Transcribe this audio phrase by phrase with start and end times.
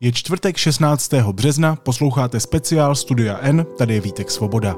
[0.00, 1.14] Je čtvrtek 16.
[1.32, 4.76] března, posloucháte speciál Studia N, tady je Vítek Svoboda.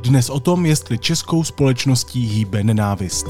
[0.00, 3.26] Dnes o tom, jestli českou společností hýbe nenávist.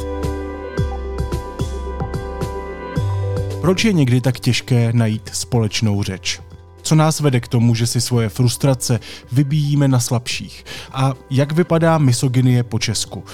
[3.60, 6.40] Proč je někdy tak těžké najít společnou řeč?
[6.82, 9.00] Co nás vede k tomu, že si svoje frustrace
[9.32, 10.64] vybíjíme na slabších?
[10.92, 13.24] A jak vypadá misogynie po Česku?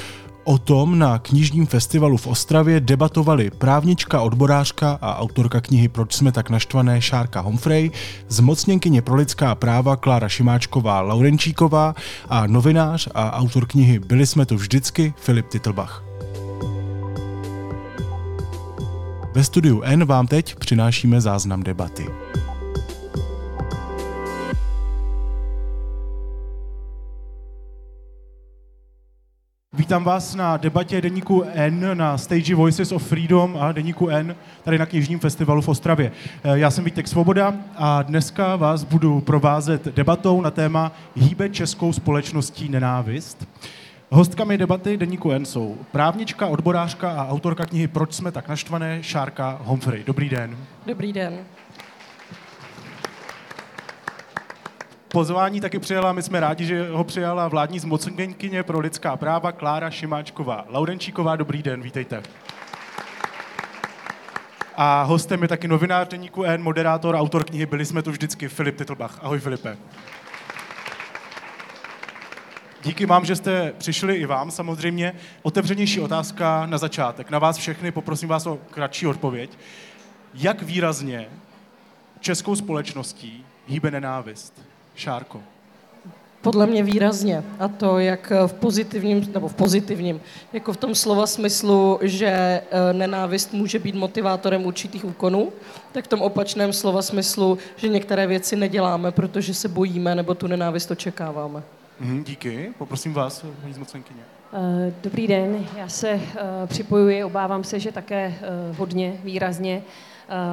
[0.45, 6.33] O tom na knižním festivalu v Ostravě debatovali právnička, odborářka a autorka knihy Proč jsme
[6.33, 7.91] tak naštvané Šárka Homfrey,
[8.29, 11.95] zmocněnkyně pro lidská práva Klára Šimáčková Laurenčíková
[12.29, 16.05] a novinář a autor knihy Byli jsme tu vždycky Filip Titlbach.
[19.35, 22.07] Ve studiu N vám teď přinášíme záznam debaty.
[29.77, 34.79] Vítám vás na debatě Deníku N na stage Voices of Freedom a Deníku N tady
[34.79, 36.13] na knižním festivalu v Ostravě.
[36.45, 41.93] Eh, já jsem Vítek Svoboda a dneska vás budu provázet debatou na téma Hýbe českou
[41.93, 43.49] společností nenávist.
[44.11, 49.61] Hostkami debaty Deníku N jsou právnička, odborářka a autorka knihy Proč jsme tak naštvané Šárka
[49.65, 50.05] Humphrey.
[50.07, 50.57] Dobrý den.
[50.87, 51.39] Dobrý den.
[55.13, 59.91] Pozvání taky přijala, my jsme rádi, že ho přijala vládní zmocněnkyně pro lidská práva Klára
[59.91, 60.65] Šimáčková.
[60.69, 62.23] Laurenčíková, dobrý den, vítejte.
[64.77, 68.77] A hostem je taky novinář deníku N, moderátor, autor knihy Byli jsme tu vždycky, Filip
[68.77, 69.19] Titlbach.
[69.23, 69.77] Ahoj Filipe.
[72.83, 75.13] Díky vám, že jste přišli i vám samozřejmě.
[75.43, 77.31] Otevřenější otázka na začátek.
[77.31, 79.59] Na vás všechny poprosím vás o kratší odpověď.
[80.35, 81.29] Jak výrazně
[82.21, 84.72] českou společností hýbe nenávist?
[84.95, 85.41] Šárko.
[86.43, 87.45] Podle mě výrazně.
[87.59, 90.21] A to jak v pozitivním, nebo v pozitivním,
[90.53, 92.63] jako v tom slova smyslu, že e,
[92.93, 95.53] nenávist může být motivátorem určitých úkonů,
[95.93, 100.47] tak v tom opačném slova smyslu, že některé věci neděláme, protože se bojíme nebo tu
[100.47, 101.63] nenávist očekáváme.
[102.01, 102.73] Mm, díky.
[102.79, 104.21] Poprosím vás, paní zmocenkyně.
[104.53, 106.21] E, dobrý den, já se uh,
[106.67, 108.35] připojuji, obávám se, že také
[108.77, 109.83] hodně výrazně,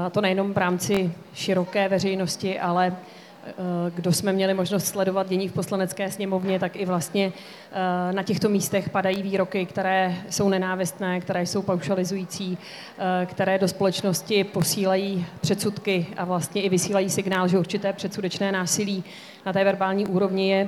[0.05, 2.95] a to nejenom v rámci široké veřejnosti, ale
[3.95, 7.31] kdo jsme měli možnost sledovat dění v poslanecké sněmovně, tak i vlastně
[7.71, 12.57] eh, na těchto místech padají výroky, které jsou nenávistné, které jsou paušalizující,
[12.97, 19.03] eh, které do společnosti posílají předsudky a vlastně i vysílají signál, že určité předsudečné násilí
[19.45, 20.67] na té verbální úrovni je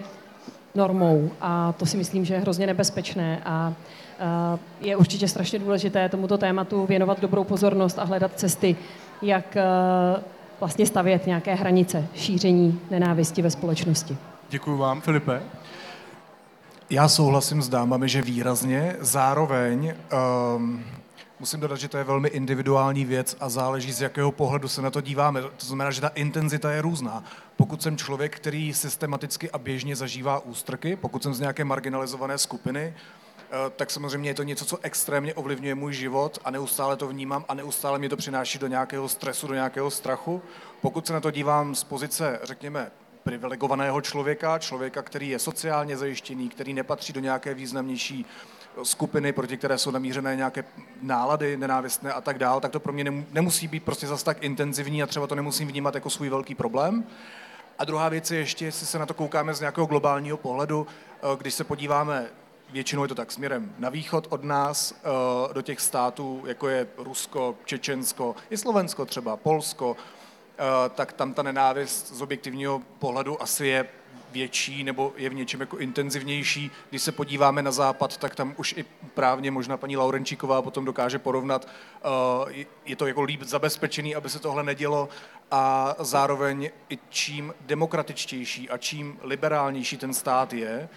[0.76, 1.32] normou.
[1.42, 3.42] A to si myslím, že je hrozně nebezpečné.
[3.46, 3.74] A
[4.82, 8.76] je určitě strašně důležité tomuto tématu věnovat dobrou pozornost a hledat cesty,
[9.22, 9.58] jak
[10.62, 14.18] vlastně stavět nějaké hranice šíření nenávisti ve společnosti.
[14.50, 15.42] Děkuji vám, Filipe.
[16.90, 18.96] Já souhlasím s dámami, že výrazně.
[19.00, 19.94] Zároveň
[20.56, 20.84] um,
[21.40, 24.90] musím dodat, že to je velmi individuální věc a záleží, z jakého pohledu se na
[24.90, 25.42] to díváme.
[25.42, 27.24] To znamená, že ta intenzita je různá.
[27.58, 32.94] Pokud jsem člověk, který systematicky a běžně zažívá ústrky, pokud jsem z nějaké marginalizované skupiny,
[33.76, 37.54] tak samozřejmě je to něco, co extrémně ovlivňuje můj život a neustále to vnímám a
[37.54, 40.42] neustále mě to přináší do nějakého stresu, do nějakého strachu.
[40.82, 42.92] Pokud se na to dívám z pozice, řekněme,
[43.24, 48.26] privilegovaného člověka, člověka, který je sociálně zajištěný, který nepatří do nějaké významnější
[48.84, 50.64] skupiny, proti které jsou namířené nějaké
[51.02, 55.04] nálady nenávistné a tak dále, tak to pro mě nemusí být prostě zas tak intenzivní
[55.04, 57.04] a třeba to nemusím vnímat jako svůj velký problém.
[57.80, 61.38] A druhá věc je ještě, jestli se na to koukáme z nějakého globálního pohledu, eh,
[61.38, 62.30] když se podíváme
[62.72, 66.88] většinou je to tak směrem na východ od nás, eh, do těch států, jako je
[66.98, 73.68] Rusko, Čečensko, i Slovensko třeba, Polsko, eh, tak tam ta nenávist z objektivního pohledu asi
[73.68, 73.88] je
[74.32, 76.72] větší nebo je v něčem jako intenzivnější.
[76.90, 81.20] Když se podíváme na západ, tak tam už i právně možná paní Laurenčíková potom dokáže
[81.20, 81.68] porovnat.
[81.68, 85.10] Eh, je to jako líp zabezpečený, aby se tohle nedělo
[85.52, 90.90] a zároveň i čím demokratičtější a čím liberálnější ten stát je,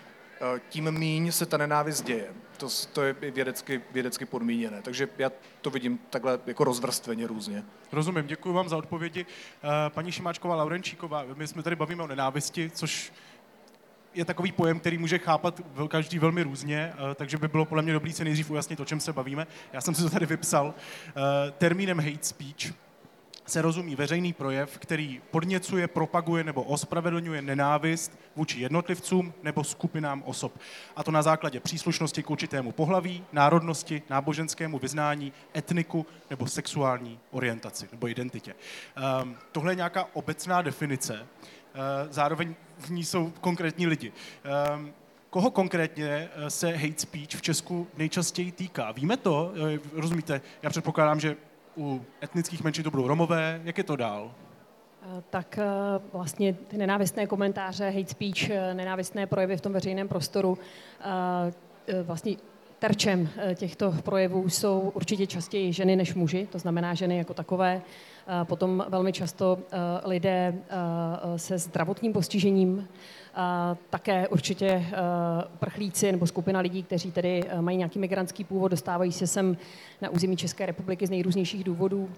[0.69, 2.29] tím míň se ta nenávist děje.
[2.57, 4.83] To, to je vědecky, vědecky podmíněné.
[4.83, 7.65] Takže já to vidím takhle jako rozvrstveně různě.
[7.93, 9.27] Rozumím, děkuji vám za odpovědi.
[9.27, 13.13] Eh, paní Šimáčková Laurenčíková, my jsme tady bavíme o nenávisti, což
[14.15, 17.93] je takový pojem, který může chápat každý velmi různě, eh, takže by bylo podle mě
[17.93, 19.47] dobré se nejdřív ujasnit, o čem se bavíme.
[19.73, 20.75] Já jsem si to tady vypsal.
[21.59, 22.73] Termínem hate speech
[23.47, 30.59] se rozumí veřejný projev, který podněcuje, propaguje nebo ospravedlňuje nenávist vůči jednotlivcům nebo skupinám osob.
[30.97, 37.89] A to na základě příslušnosti k určitému pohlaví, národnosti, náboženskému vyznání, etniku nebo sexuální orientaci
[37.93, 38.55] nebo identitě.
[39.23, 41.81] Um, tohle je nějaká obecná definice, uh,
[42.11, 44.13] zároveň v ní jsou konkrétní lidi.
[44.77, 44.93] Um,
[45.35, 48.93] koho konkrétně eh, se hate speech v Česku nejčastěji týká?
[48.93, 49.53] Víme to?
[49.75, 50.41] Eh, rozumíte?
[50.63, 51.37] Já předpokládám, že
[51.77, 54.31] u etnických menšin to budou Romové, jak je to dál?
[55.05, 55.65] Eh, tak eh,
[56.13, 60.59] vlastně ty nenávistné komentáře, hate speech, eh, nenávistné projevy v tom veřejném prostoru,
[62.03, 62.37] vlastně
[62.79, 67.83] terčem těchto projevů jsou určitě častěji ženy než muži, to znamená ženy jako takové.
[68.45, 69.59] Potom velmi často
[70.05, 70.55] lidé
[71.37, 72.89] se zdravotním postižením,
[73.91, 74.87] také určitě
[75.59, 79.57] prchlíci nebo skupina lidí, kteří tedy mají nějaký migrantský původ, dostávají se sem
[80.03, 82.11] na území České republiky z nejrůznějších důvodů.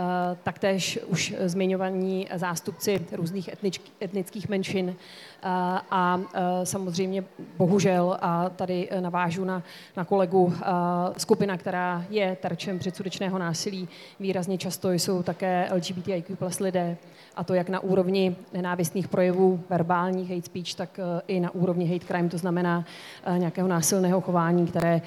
[0.00, 3.50] Eh, taktéž už zmiňovaní zástupci různých
[4.02, 5.48] etnických menšin eh,
[5.90, 7.24] a eh, samozřejmě
[7.56, 9.62] bohužel, a tady navážu na,
[9.96, 10.54] na kolegu,
[11.16, 13.88] skupina, která je terčem předsudečného násilí,
[14.20, 16.96] výrazně často jsou také LGBTIQ plus lidé,
[17.36, 22.06] a to jak na úrovni nenávistných projevů, verbálních hate speech, tak i na úrovni hate
[22.06, 22.84] crime, to znamená
[23.38, 25.00] nějakého násilného chování, které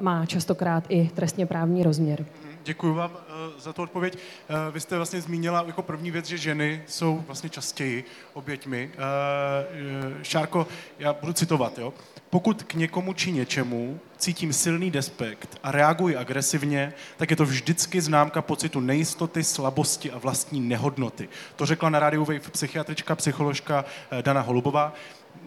[0.00, 2.24] má častokrát i trestně právní rozměr.
[2.68, 4.14] Děkuji vám uh, za tu odpověď.
[4.14, 8.90] Uh, vy jste vlastně zmínila jako první věc, že ženy jsou vlastně častěji oběťmi.
[8.94, 10.66] Uh, Šárko,
[10.98, 11.94] já budu citovat, jo.
[12.30, 18.00] Pokud k někomu či něčemu cítím silný despekt a reaguji agresivně, tak je to vždycky
[18.00, 21.28] známka pocitu nejistoty, slabosti a vlastní nehodnoty.
[21.56, 23.84] To řekla na rádiu Wave psychiatrička, psycholožka
[24.22, 24.94] Dana Holubová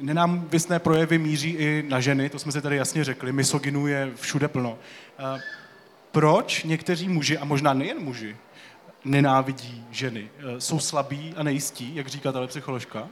[0.01, 4.47] nenávistné projevy míří i na ženy, to jsme si tady jasně řekli, misoginů je všude
[4.47, 4.77] plno
[6.11, 8.37] proč někteří muži, a možná nejen muži,
[9.05, 10.29] nenávidí ženy?
[10.37, 13.07] Eh, jsou slabí a nejistí, jak říká tato psycholožka?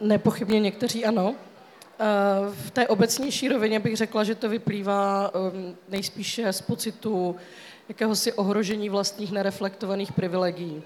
[0.00, 1.34] Nepochybně někteří ano.
[2.00, 2.04] Eh,
[2.50, 7.36] v té obecnější rovině bych řekla, že to vyplývá ehm, nejspíše z pocitu
[7.88, 10.82] jakéhosi ohrožení vlastních nereflektovaných privilegií.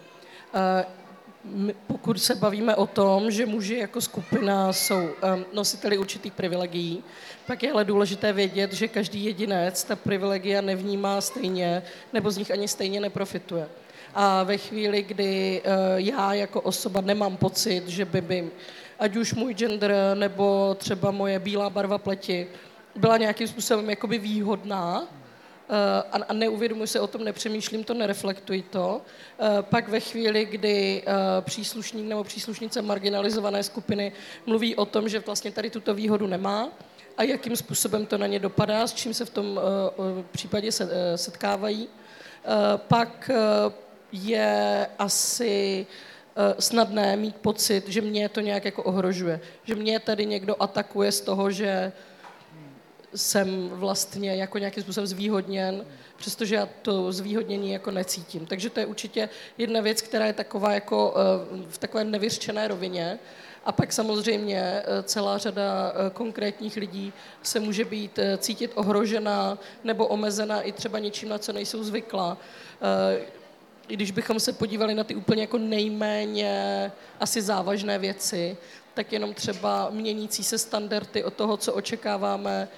[1.68, 7.04] Eh, pokud se bavíme o tom, že muži jako skupina jsou ehm, nositeli určitých privilegií,
[7.46, 11.82] pak je ale důležité vědět, že každý jedinec ta privilegia nevnímá stejně,
[12.12, 13.68] nebo z nich ani stejně neprofituje.
[14.14, 18.50] A ve chvíli, kdy eh, já jako osoba nemám pocit, že by by
[18.98, 22.46] ať už můj gender nebo třeba moje bílá barva pleti
[22.96, 25.08] byla nějakým způsobem jakoby výhodná,
[25.68, 29.02] eh, a neuvědomuji se o tom, nepřemýšlím to, nereflektuji to.
[29.38, 31.02] Eh, pak ve chvíli, kdy
[31.40, 34.12] příslušník nebo příslušnice marginalizované skupiny
[34.46, 36.68] mluví o tom, že vlastně tady tuto výhodu nemá,
[37.16, 39.60] a jakým způsobem to na ně dopadá, s čím se v tom
[40.32, 41.88] případě se, setkávají.
[42.76, 43.30] Pak
[44.12, 45.86] je asi
[46.58, 49.40] snadné mít pocit, že mě to nějak jako ohrožuje.
[49.64, 51.92] Že mě tady někdo atakuje z toho, že
[53.14, 55.84] jsem vlastně jako nějakým způsobem zvýhodněn,
[56.16, 58.46] přestože já to zvýhodnění jako necítím.
[58.46, 61.14] Takže to je určitě jedna věc, která je taková jako
[61.68, 63.18] v takové nevyřčené rovině.
[63.66, 67.12] A pak samozřejmě eh, celá řada eh, konkrétních lidí
[67.42, 72.38] se může být eh, cítit ohrožená nebo omezená i třeba něčím, na co nejsou zvyklá.
[73.88, 78.56] I když bychom se podívali na ty úplně jako nejméně asi závažné věci,
[78.94, 82.68] tak jenom třeba měnící se standardy od toho, co očekáváme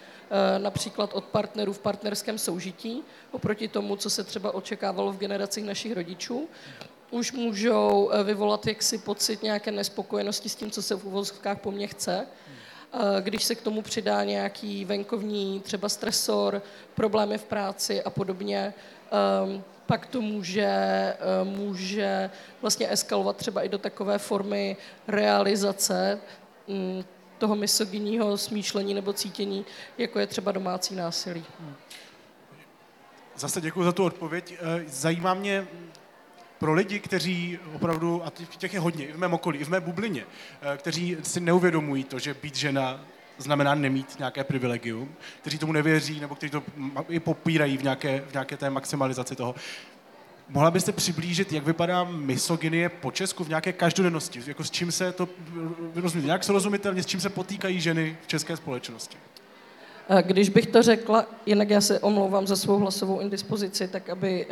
[0.59, 5.93] například od partnerů v partnerském soužití, oproti tomu, co se třeba očekávalo v generacích našich
[5.93, 6.49] rodičů
[7.11, 11.71] už můžou eh, vyvolat jaksi pocit nějaké nespokojenosti s tím, co se v uvozovkách po
[11.71, 12.27] mně chce.
[12.93, 16.63] Eh, když se k tomu přidá nějaký venkovní třeba stresor,
[16.95, 18.75] problémy v práci a podobně,
[19.11, 22.31] ehm, pak to může, eh, může
[22.61, 24.77] vlastně eskalovat třeba i do takové formy
[25.09, 26.21] realizace
[26.69, 27.05] mm,
[27.39, 29.67] toho misogyního smýšlení nebo cítění,
[29.99, 31.45] jako je třeba domácí násilí.
[33.37, 34.59] Zase děkuji za tu odpověď.
[34.87, 35.69] Zajímá mě,
[36.59, 39.81] pro lidi, kteří opravdu, a těch je hodně, i v mém okolí, i v mé
[39.81, 40.27] bublině,
[40.63, 43.01] eh, kteří si neuvědomují to, že být žena
[43.39, 46.63] znamená nemít nějaké privilegium, kteří tomu nevěří, nebo kteří to
[47.09, 49.55] i popírají v nějaké, v nějaké té maximalizaci toho.
[50.49, 54.43] Mohla byste přiblížit, jak vypadá misogynie po Česku v nějaké každodennosti?
[54.47, 55.29] Jako s čím se to,
[55.95, 59.19] rozumíte, nějak srozumitelně, s čím se potýkají ženy v české společnosti?
[60.23, 64.47] Když bych to řekla, jinak já se omlouvám za svou hlasovou indispozici, tak aby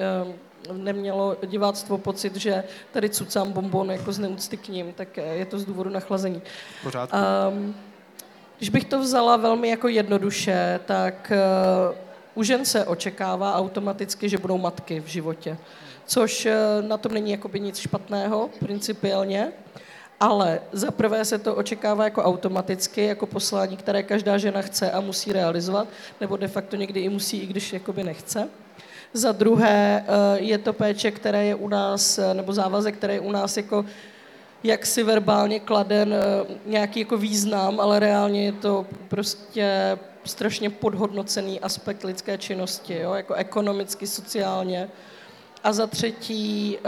[0.69, 5.47] um, nemělo diváctvo pocit, že tady cucám bonbon jako z neúcty k ním, tak je
[5.47, 6.43] to z důvodu nachlazení.
[6.83, 7.17] Pořádku.
[7.49, 7.75] Um,
[8.59, 11.33] když bych to vzala velmi jako jednoduše, tak
[12.35, 15.59] u žen se očekává automaticky, že budou matky v životě,
[16.07, 19.53] což uh, na tom není jakoby nic špatného principiálně,
[20.21, 25.01] ale za prvé se to očekává jako automaticky, jako poslání, které každá žena chce a
[25.01, 25.89] musí realizovat,
[26.21, 28.49] nebo de facto někdy i musí, i když jakoby nechce.
[29.13, 33.21] Za druhé eh, je to péče, které je u nás, eh, nebo závazek, který je
[33.21, 33.85] u nás jako
[34.65, 41.61] jak si verbálně kladen eh, nějaký jako význam, ale reálně je to prostě strašně podhodnocený
[41.61, 43.15] aspekt lidské činnosti, jo?
[43.15, 44.89] jako ekonomicky, sociálně.
[45.67, 46.79] A za třetí,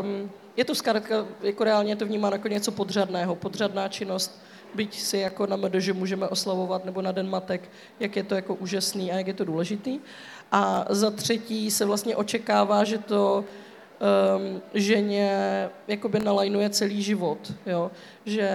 [0.00, 4.42] um, je to zkrátka, jako reálně to vnímáno jako něco podřadného, podřadná činnost,
[4.74, 8.54] byť si jako na že můžeme oslavovat, nebo na Den matek, jak je to jako
[8.54, 10.00] úžasný a jak je to důležitý.
[10.52, 15.30] A za třetí se vlastně očekává, že to um, ženě
[15.88, 17.90] jakoby nalajnuje celý život, jo?
[18.24, 18.50] že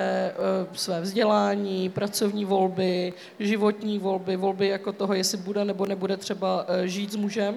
[0.67, 6.63] uh, své vzdělání, pracovní volby, životní volby, volby jako toho, jestli bude nebo nebude třeba
[6.63, 7.55] uh, žít s mužem,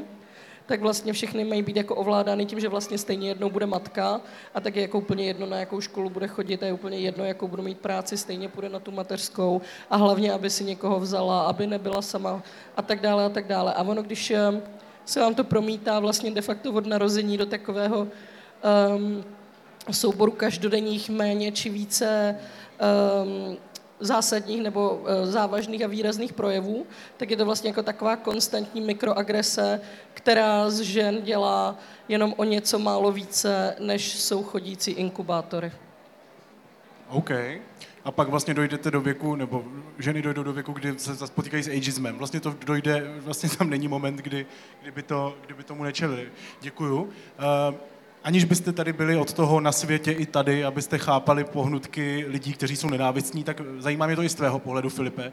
[0.66, 4.20] tak vlastně všechny mají být jako ovládány tím, že vlastně stejně jednou bude matka
[4.54, 7.24] a tak je jako úplně jedno, na jakou školu bude chodit a je úplně jedno,
[7.24, 11.42] jakou budu mít práci, stejně půjde na tu mateřskou a hlavně, aby si někoho vzala,
[11.42, 12.42] aby nebyla sama
[12.76, 13.74] a tak dále a tak dále.
[13.74, 14.62] A ono, když um,
[15.04, 18.08] se vám to promítá vlastně de facto od narození do takového
[18.96, 19.24] um,
[19.90, 22.36] souboru každodenních méně či více
[23.24, 23.56] um,
[24.02, 29.80] zásadních nebo uh, závažných a výrazných projevů, tak je to vlastně jako taková konstantní mikroagrese,
[30.14, 31.78] která z žen dělá
[32.08, 35.72] jenom o něco málo více, než jsou chodící inkubátory.
[37.08, 37.30] OK.
[38.04, 39.64] A pak vlastně dojdete do věku, nebo
[39.98, 42.18] ženy dojdou do věku, kdy se potýkají s ageismem.
[42.18, 44.46] Vlastně to dojde, vlastně tam není moment, kdy,
[44.82, 46.28] kdyby, to, kdyby tomu nečelili.
[46.60, 47.02] Děkuju.
[47.02, 47.10] Uh,
[48.24, 52.76] aniž byste tady byli od toho na světě i tady, abyste chápali pohnutky lidí, kteří
[52.76, 55.32] jsou nenávistní, tak zajímá mě to i z tvého pohledu, Filipe.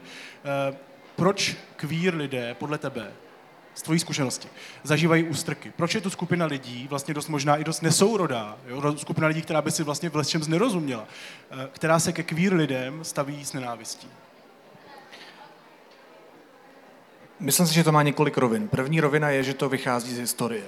[0.70, 0.76] Uh,
[1.16, 3.12] proč queer lidé, podle tebe,
[3.74, 4.48] z tvojí zkušenosti,
[4.82, 5.72] zažívají ústrky.
[5.76, 8.96] Proč je to skupina lidí, vlastně dost možná i dost nesourodá, jo?
[8.96, 11.04] skupina lidí, která by si vlastně v čem znerozuměla,
[11.50, 14.08] eh, která se ke queer lidem staví s nenávistí?
[17.40, 18.68] Myslím si, že to má několik rovin.
[18.68, 20.64] První rovina je, že to vychází z historie.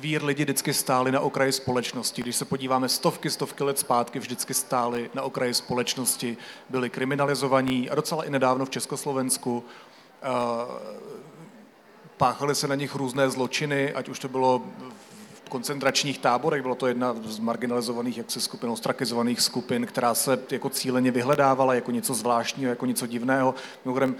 [0.00, 2.22] Queer lidi vždycky stáli na okraji společnosti.
[2.22, 6.36] Když se podíváme stovky, stovky let zpátky, vždycky stáli na okraji společnosti,
[6.68, 9.64] byli kriminalizovaní a docela i nedávno v Československu
[12.16, 14.62] páchaly se na nich různé zločiny, ať už to bylo
[15.34, 20.38] v koncentračních táborech, bylo to jedna z marginalizovaných, jak se skupin, ostrakizovaných skupin, která se
[20.50, 23.54] jako cíleně vyhledávala jako něco zvláštního, jako něco divného.
[23.84, 24.16] Mimochodem,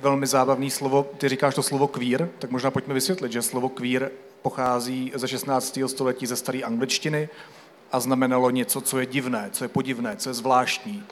[0.00, 4.10] velmi zábavný slovo, ty říkáš to slovo queer, tak možná pojďme vysvětlit, že slovo queer
[4.42, 5.78] pochází ze 16.
[5.86, 7.28] století ze staré angličtiny
[7.92, 11.04] a znamenalo něco, co je divné, co je podivné, co je zvláštní.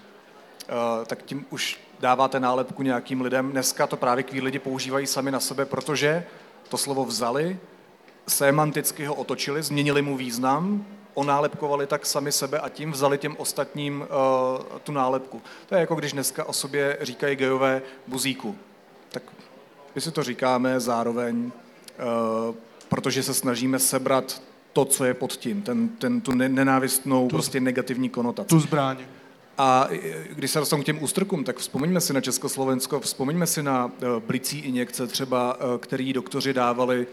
[0.68, 3.50] Uh, tak tím už dáváte nálepku nějakým lidem.
[3.50, 6.25] Dneska to právě queer lidi používají sami na sebe, protože
[6.68, 7.59] to slovo vzali,
[8.28, 14.00] semanticky ho otočili, změnili mu význam, onálepkovali tak sami sebe a tím vzali těm ostatním
[14.00, 15.42] uh, tu nálepku.
[15.66, 18.56] To je jako když dneska o sobě říkají gejové buzíku.
[19.09, 19.23] Tak
[19.95, 21.52] my si to říkáme zároveň,
[22.49, 22.54] uh,
[22.88, 27.61] protože se snažíme sebrat to, co je pod tím, ten, ten, tu nenávistnou, tu, prostě
[27.61, 28.49] negativní konotaci.
[28.49, 28.97] Tu zbraň.
[29.59, 29.88] A
[30.33, 34.07] když se dostanu k těm ústrkům, tak vzpomeňme si na Československo, vzpomeňme si na eh,
[34.26, 37.07] blicí injekce třeba, eh, který doktoři dávali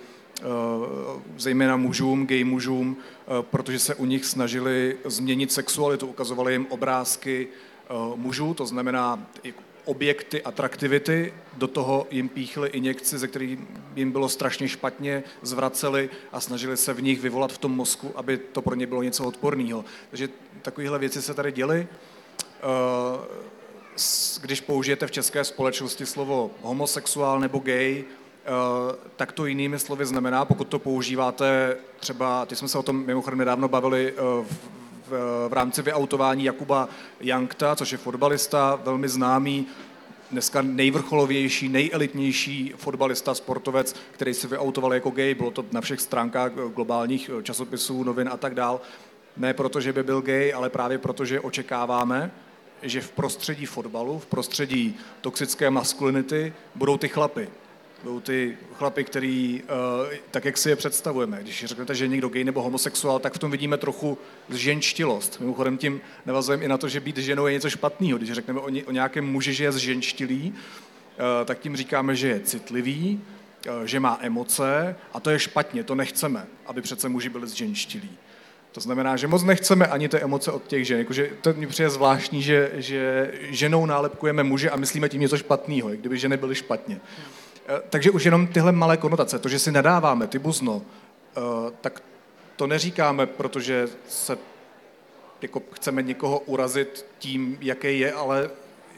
[1.37, 2.97] zejména mužům, gay mužům,
[3.41, 7.47] protože se u nich snažili změnit sexualitu, ukazovali jim obrázky
[8.15, 9.27] mužů, to znamená
[9.85, 13.59] objekty atraktivity, do toho jim píchli injekci, ze kterých
[13.95, 18.37] jim bylo strašně špatně, zvraceli a snažili se v nich vyvolat v tom mozku, aby
[18.37, 19.85] to pro ně bylo něco odporného.
[20.09, 20.29] Takže
[20.61, 21.87] takovéhle věci se tady děly.
[22.63, 23.43] Eh,
[24.41, 28.49] když použijete v české společnosti slovo homosexuál nebo gay, eh,
[29.15, 33.39] tak to jinými slovy znamená, pokud to používáte třeba, ty jsme se o tom mimochodem
[33.39, 34.45] nedávno bavili eh,
[35.07, 36.89] v, v rámci vyautování Jakuba
[37.21, 39.67] Jankta, což je fotbalista, velmi známý,
[40.31, 46.51] dneska nejvrcholovější, nejelitnější fotbalista, sportovec, který se vyautoval jako gay, bylo to na všech stránkách
[46.51, 48.81] globálních časopisů, novin a tak dál.
[49.37, 52.31] Ne proto, že by byl gay, ale právě proto, že očekáváme,
[52.81, 57.49] že v prostředí fotbalu, v prostředí toxické maskulinity budou ty chlapy.
[58.03, 61.39] Budou ty chlapy, který, uh, tak jak si je představujeme.
[61.41, 64.17] Když řeknete, že někdo gay nebo homosexuál, tak v tom vidíme trochu
[64.49, 65.39] zženštilost.
[65.39, 68.17] Mimochodem tím navazujeme i na to, že být ženou je něco špatného.
[68.17, 72.27] Když řekneme o, ně, o nějakém muži, že je zženštilý, uh, tak tím říkáme, že
[72.27, 73.21] je citlivý,
[73.67, 78.17] uh, že má emoce a to je špatně, to nechceme, aby přece muži byli zženštilí.
[78.71, 80.99] To znamená, že moc nechceme ani ty emoce od těch žen.
[80.99, 85.89] Jakože to mi přijde zvláštní, že, že ženou nálepkujeme muže a myslíme tím něco špatného,
[85.89, 87.01] kdyby ženy byly špatně.
[87.03, 87.42] Eh,
[87.89, 91.41] takže už jenom tyhle malé konotace, to, že si nadáváme, ty buzno, eh,
[91.81, 92.03] tak
[92.55, 94.37] to neříkáme, protože se
[95.41, 98.49] jako chceme někoho urazit tím, jaký je, ale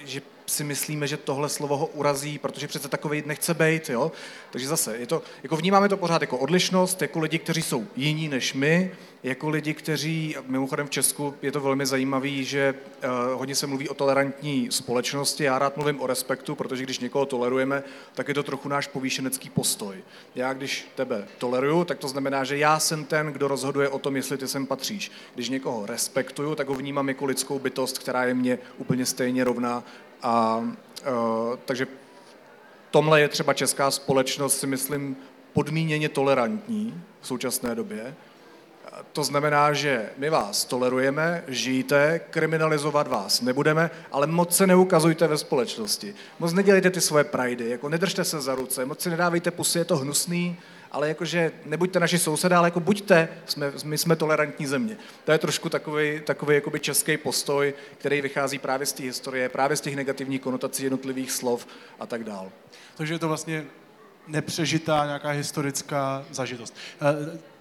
[0.04, 4.12] že si myslíme, že tohle slovo ho urazí, protože přece takový nechce být, jo.
[4.52, 8.30] Takže zase, je to, jako vnímáme to pořád jako odlišnost, jako lidi, kteří jsou jiní
[8.30, 8.92] než my,
[9.26, 13.90] jako lidi, kteří, mimochodem v Česku je to velmi zajímavé, že uh, hodně se mluví
[13.90, 18.44] o tolerantní společnosti, já rád mluvím o respektu, protože když někoho tolerujeme, tak je to
[18.44, 19.96] trochu náš povýšenecký postoj.
[20.36, 24.16] Já když tebe toleruju, tak to znamená, že já jsem ten, kdo rozhoduje o tom,
[24.16, 25.12] jestli ty sem patříš.
[25.36, 29.84] Když někoho respektuju, tak ho vnímám jako lidskou bytost, která je mě úplně stejně rovná.
[30.22, 31.88] A, uh, takže
[32.92, 35.18] tomhle je třeba česká společnost, si myslím,
[35.54, 38.16] podmíněně tolerantní v současné době.
[39.14, 45.38] To znamená, že my vás tolerujeme, žijte, kriminalizovat vás nebudeme, ale moc se neukazujte ve
[45.38, 46.16] společnosti.
[46.40, 49.86] Moc nedělejte ty svoje prajdy, jako nedržte se za ruce, moc si nedávejte pusy, je
[49.86, 50.58] to hnusný,
[50.92, 54.98] ale jakože nebuďte naši sousedé, ale jako buďte, jsme, my jsme tolerantní země.
[55.24, 59.78] To je trošku takový, takový jakoby český postoj, který vychází právě z té historie, právě
[59.78, 61.68] z těch negativních konotací jednotlivých slov
[62.00, 62.52] a tak dál.
[62.98, 63.66] Takže je to vlastně
[64.28, 66.76] nepřežitá nějaká historická zažitost.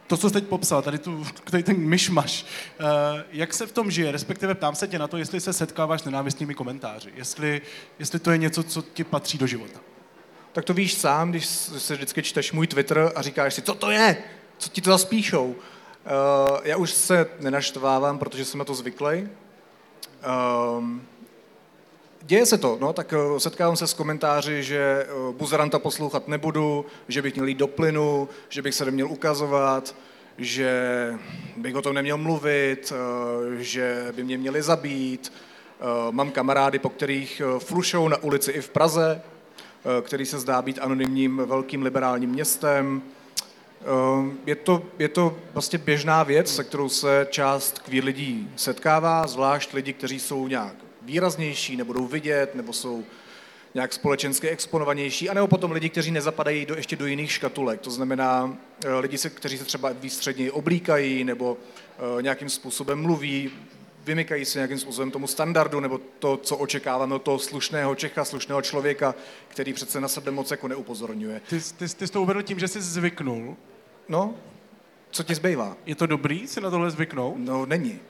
[0.04, 2.46] Eh, to, co jsi teď popsal, tady, tu, tady ten myšmaš,
[2.80, 6.00] eh, jak se v tom žije, respektive ptám se tě na to, jestli se setkáváš
[6.00, 7.62] s nenávistnými komentáři, jestli,
[7.98, 9.80] jestli to je něco, co ti patří do života.
[10.52, 13.90] Tak to víš sám, když se vždycky čteš můj Twitter a říkáš si, co to
[13.90, 14.16] je,
[14.58, 15.46] co ti to zaspíšou.
[15.46, 19.28] Uh, já už se nenaštvávám, protože jsem na to zvyklý.
[20.26, 20.84] Uh,
[22.26, 26.86] děje se to, no, tak uh, setkávám se s komentáři, že uh, buzeranta poslouchat nebudu,
[27.08, 29.94] že bych měl jít do plynu, že bych se neměl ukazovat,
[30.38, 31.14] že
[31.56, 35.32] bych o tom neměl mluvit, uh, že by mě měli zabít.
[36.10, 39.22] Mám kamarády, po kterých flušou na ulici i v Praze,
[40.02, 43.02] který se zdá být anonymním velkým liberálním městem.
[44.46, 49.74] Je to, je to vlastně běžná věc, se kterou se část queer lidí setkává, zvlášť
[49.74, 53.04] lidi, kteří jsou nějak výraznější, nebudou vidět, nebo jsou
[53.74, 57.80] nějak společensky exponovanější, anebo potom lidi, kteří nezapadají do, ještě do jiných škatulek.
[57.80, 63.50] To znamená eh, lidi, se, kteří se třeba výstředně oblíkají nebo uh, nějakým způsobem mluví,
[64.04, 68.62] vymykají se nějakým způsobem tomu standardu nebo to, co očekáváme od toho slušného Čecha, slušného
[68.62, 69.14] člověka,
[69.48, 71.40] který přece na sebe moc jako neupozorňuje.
[71.48, 73.56] Ty, ty, ty jsi to uvedl tím, že jsi zvyknul.
[74.08, 74.34] No,
[75.10, 75.76] co ti zbývá?
[75.86, 77.34] Je to dobrý si na tohle zvyknout?
[77.38, 78.00] No, není.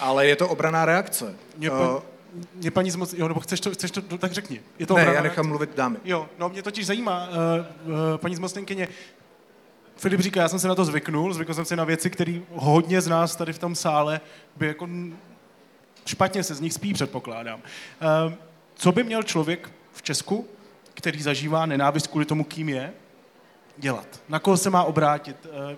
[0.00, 1.36] Ale je to obraná reakce.
[1.56, 1.76] Mě, uh,
[2.54, 4.60] mě paní zmoc, jo, nebo chceš to, chceš to, tak řekni.
[4.78, 5.96] Je to ne, já nechám mluvit dámy.
[6.04, 7.34] Jo, no mě totiž zajímá, uh,
[7.92, 8.88] uh, paní zmocněnkyně,
[9.96, 13.00] Filip říká, já jsem se na to zvyknul, zvykl jsem si na věci, které hodně
[13.00, 14.20] z nás tady v tom sále
[14.56, 14.88] by jako
[16.06, 17.60] špatně se z nich spí, předpokládám.
[18.26, 18.32] Uh,
[18.74, 20.48] co by měl člověk v Česku,
[20.94, 22.92] který zažívá nenávist kvůli tomu, kým je,
[23.76, 24.20] dělat?
[24.28, 25.36] Na koho se má obrátit?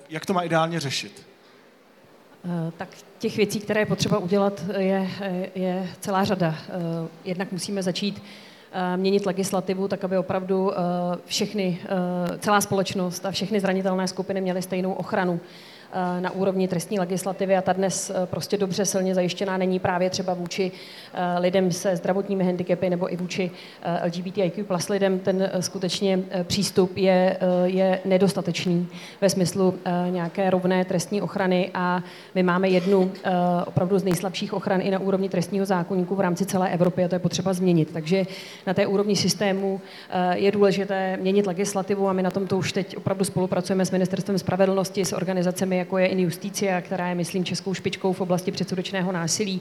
[0.08, 1.26] Jak to má ideálně řešit?
[2.46, 5.08] Eh, tak těch věcí, které je potřeba udělat, je,
[5.54, 6.54] je celá řada.
[6.68, 6.72] Eh,
[7.24, 8.22] jednak musíme začít
[8.72, 10.72] eh, měnit legislativu, tak aby opravdu
[11.24, 11.78] všechny,
[12.38, 15.40] celá společnost a všechny zranitelné skupiny měly stejnou ochranu.
[15.92, 20.10] Eh, na úrovni trestní legislativy a ta dnes eh, prostě dobře silně zajištěná není právě
[20.10, 20.72] třeba vůči
[21.14, 23.50] eh, lidem se zdravotními handicapy nebo i vůči
[24.04, 25.18] LGBTIQ plus lidem.
[25.18, 28.88] Ten skutečně přístup je, je nedostatečný
[29.20, 29.74] ve smyslu
[30.10, 32.02] nějaké rovné trestní ochrany a
[32.34, 33.12] my máme jednu
[33.66, 37.14] opravdu z nejslabších ochran i na úrovni trestního zákonníku v rámci celé Evropy a to
[37.14, 37.90] je potřeba změnit.
[37.92, 38.26] Takže
[38.66, 39.80] na té úrovni systému
[40.34, 45.04] je důležité měnit legislativu a my na tomto už teď opravdu spolupracujeme s Ministerstvem spravedlnosti,
[45.04, 49.60] s organizacemi jako je Injusticia, která je, myslím, českou špičkou v oblasti předsudečného násilí,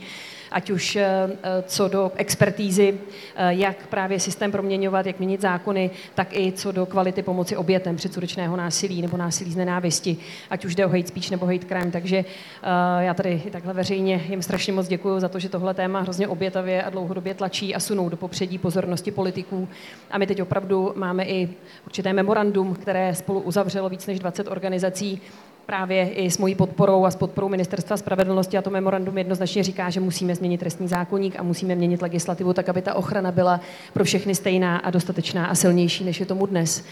[0.51, 1.29] ať už eh,
[1.65, 2.97] co do expertízy,
[3.35, 7.95] eh, jak právě systém proměňovat, jak měnit zákony, tak i co do kvality pomoci obětem
[7.95, 10.17] předsudečného násilí nebo násilí z nenávisti,
[10.49, 11.91] ať už jde o hate speech nebo hate crime.
[11.91, 16.01] Takže eh, já tady takhle veřejně jim strašně moc děkuji za to, že tohle téma
[16.01, 19.67] hrozně obětavě a dlouhodobě tlačí a sunou do popředí pozornosti politiků.
[20.11, 21.49] A my teď opravdu máme i
[21.85, 25.21] určité memorandum, které spolu uzavřelo víc než 20 organizací
[25.65, 29.89] právě i s mojí podporou a s podporou Ministerstva spravedlnosti a to memorandum jednoznačně říká,
[29.89, 33.59] že musíme změnit trestní zákonník a musíme měnit legislativu tak, aby ta ochrana byla
[33.93, 36.85] pro všechny stejná a dostatečná a silnější, než je tomu dnes.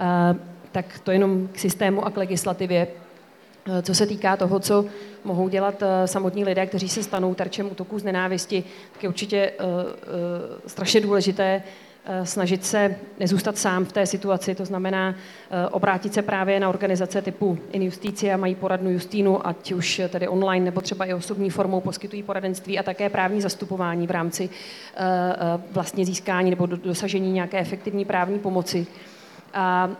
[0.00, 0.38] Uh,
[0.72, 2.86] tak to jenom k systému a k legislativě.
[3.68, 4.84] Uh, co se týká toho, co
[5.24, 9.52] mohou dělat uh, samotní lidé, kteří se stanou terčem útoků z nenávisti, tak je určitě
[10.66, 11.62] strašně důležité Eh,
[12.24, 17.22] snažit se nezůstat sám v té situaci, to znamená eh, obrátit se právě na organizace
[17.22, 22.22] typu Injusticia, mají poradnu Justínu, ať už tedy online nebo třeba i osobní formou poskytují
[22.22, 24.50] poradenství a také právní zastupování v rámci
[24.96, 25.00] eh,
[25.72, 28.86] vlastně získání nebo dosažení nějaké efektivní právní pomoci.
[29.54, 29.90] A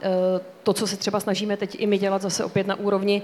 [0.63, 3.23] to, co se třeba snažíme teď i my dělat zase opět na úrovni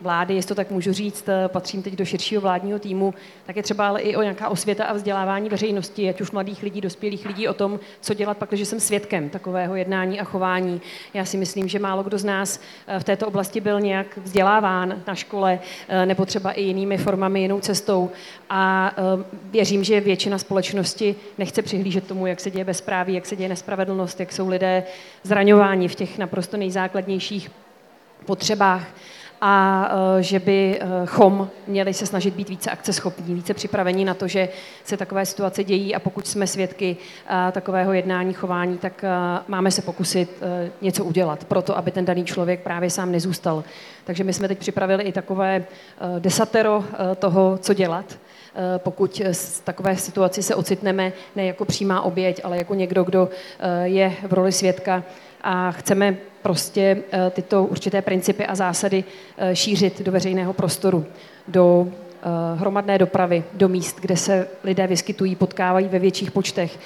[0.00, 3.14] vlády, jestli to tak můžu říct, eh, patřím teď do širšího vládního týmu,
[3.46, 6.80] tak je třeba ale i o nějaká osvěta a vzdělávání veřejnosti, ať už mladých lidí,
[6.80, 10.80] dospělých lidí, o tom, co dělat pak, když jsem svědkem takového jednání a chování.
[11.14, 12.60] Já si myslím, že málo kdo z nás
[12.98, 15.58] v této oblasti byl nějak vzděláván na škole
[16.04, 18.10] nebo třeba i jinými formami, jinou cestou.
[18.50, 18.92] A
[19.50, 24.20] věřím, že většina společnosti nechce přihlížet tomu, jak se děje bezpráví, jak se děje nespravedlnost,
[24.20, 24.84] jak jsou lidé
[25.22, 27.50] zraňováni v těch naprosto nejzákladnějších
[28.26, 28.86] potřebách
[29.40, 34.48] a e, že bychom měli se snažit být více akceschopní, více připravení na to, že
[34.84, 36.96] se takové situace dějí a pokud jsme svědky
[37.48, 39.04] e, takového jednání, chování, tak
[39.48, 40.42] máme se pokusit
[40.82, 43.64] něco udělat pro to, aby ten daný člověk právě sám nezůstal.
[44.04, 45.64] Takže my jsme teď připravili i takové
[46.18, 46.84] desatero
[47.18, 48.18] toho, co dělat,
[48.78, 53.28] pokud z takové situaci se ocitneme ne jako přímá oběť, ale jako někdo, kdo
[53.84, 55.02] je v roli svědka
[55.46, 59.04] a chceme prostě eh, tyto určité principy a zásady
[59.38, 61.06] eh, šířit do veřejného prostoru,
[61.48, 62.05] do eh,
[62.56, 66.78] hromadné dopravy, do míst, kde se lidé vyskytují, potkávají ve větších počtech.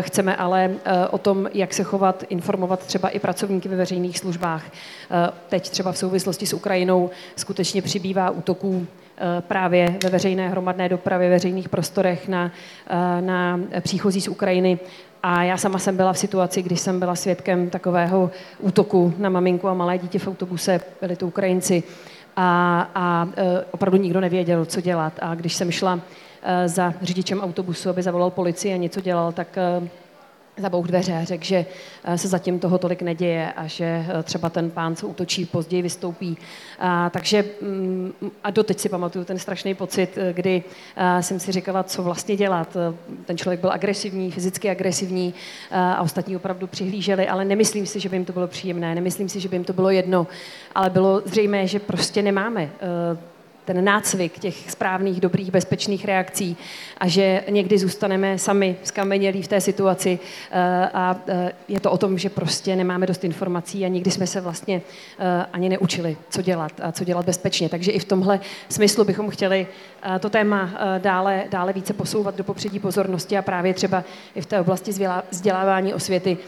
[0.00, 0.70] Chceme ale
[1.10, 4.64] o tom, jak se chovat, informovat třeba i pracovníky ve veřejných službách.
[5.48, 8.86] Teď třeba v souvislosti s Ukrajinou skutečně přibývá útoků
[9.40, 12.52] právě ve veřejné hromadné dopravě, veřejných prostorech na,
[13.20, 14.78] na příchozí z Ukrajiny.
[15.22, 19.68] A já sama jsem byla v situaci, když jsem byla svědkem takového útoku na maminku
[19.68, 21.82] a malé dítě v autobuse, byli to Ukrajinci.
[22.40, 25.12] A, a e, opravdu nikdo nevěděl, co dělat.
[25.20, 26.00] A když jsem šla
[26.42, 29.88] e, za řidičem autobusu, aby zavolal policii a něco dělal, tak e,
[30.60, 31.66] zabouch dveře a řekl, že
[32.04, 35.82] eh, se zatím toho tolik neděje a že eh, třeba ten pán, co útočí, později
[35.82, 36.38] vystoupí.
[36.78, 38.12] A, takže mm,
[38.44, 40.62] a doteď si pamatuju ten strašný pocit, eh, kdy
[41.20, 42.76] jsem si říkala, co vlastně dělat.
[43.24, 45.34] Ten člověk byl agresivní, fyzicky agresivní
[45.70, 49.40] a ostatní opravdu přihlíželi, ale nemyslím si, že by jim to bylo příjemné, nemyslím si,
[49.40, 50.26] že by jim to bylo jedno,
[50.74, 52.70] ale bylo zřejmé, že prostě nemáme
[53.68, 56.56] ten nácvik těch správných, dobrých, bezpečných reakcí
[56.98, 60.18] a že někdy zůstaneme sami skamenělí v té situaci
[60.50, 64.26] eh, a eh, je to o tom, že prostě nemáme dost informací a nikdy jsme
[64.26, 64.82] se vlastně
[65.18, 67.68] eh, ani neučili, co dělat a co dělat bezpečně.
[67.68, 69.66] Takže i v tomhle smyslu bychom chtěli
[70.20, 74.04] to téma dále, dále více posouvat do popředí pozornosti a právě třeba
[74.34, 74.92] i v té oblasti
[75.30, 76.38] vzdělávání osvěty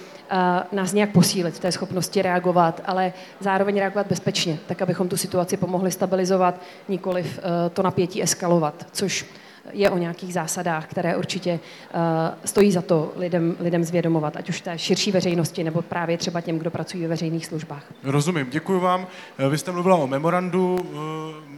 [0.72, 5.56] nás nějak posílit v té schopnosti reagovat, ale zároveň reagovat bezpečně, tak abychom tu situaci
[5.56, 9.26] pomohli stabilizovat, nikoliv eh, to napětí eskalovat, což
[9.72, 11.52] je o nějakých zásadách, které určitě
[11.94, 12.00] uh,
[12.44, 16.58] stojí za to lidem, lidem zvědomovat, ať už té širší veřejnosti, nebo právě třeba těm,
[16.58, 17.84] kdo pracují ve veřejných službách.
[18.04, 19.06] Rozumím, děkuji vám.
[19.38, 20.78] Eh, vy jste mluvila o memorandu,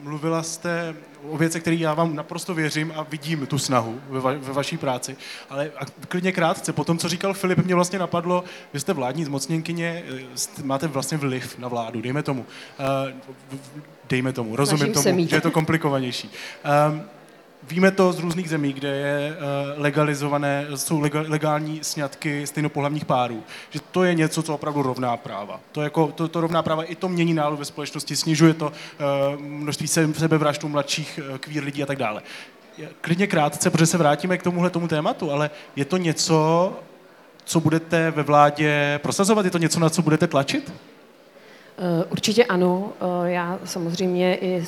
[0.03, 0.95] mluvila jste
[1.29, 4.77] o věcech, které já vám naprosto věřím a vidím tu snahu ve, va- ve vaší
[4.77, 5.17] práci.
[5.51, 9.25] Ale a klidně krátce, po tom, co říkal Filip, mě vlastně napadlo, vy jste vládní
[9.25, 10.03] zmocněnkyně,
[10.65, 12.47] máte vlastně vliv na vládu, dejme tomu.
[13.11, 13.13] Uh,
[14.09, 16.31] dejme tomu, rozumím Snažím tomu, že je to komplikovanější.
[16.91, 17.03] Um,
[17.69, 23.81] Víme to z různých zemí, kde je eh, legalizované, jsou legální sňatky stejnopohlavních párů, že
[23.91, 25.61] to je něco, co opravdu rovná práva.
[25.73, 29.41] To, jako, to, to rovná práva i to mění náladu ve společnosti, snižuje to uh,
[29.41, 32.23] množství sebevraždů mladších kvír lidí a tak dále.
[33.01, 36.73] Klidně krátce, protože se vrátíme k tomuhle tomu tématu, ale je to něco,
[37.45, 39.45] co budete ve vládě prosazovat?
[39.45, 40.73] Je to něco, na co budete tlačit?
[42.11, 42.93] Určitě ano.
[43.25, 44.65] Já samozřejmě i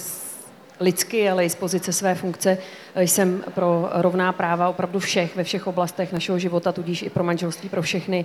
[0.80, 2.58] lidsky, ale i z pozice své funkce
[2.96, 7.68] jsem pro rovná práva opravdu všech, ve všech oblastech našeho života, tudíž i pro manželství,
[7.68, 8.24] pro všechny.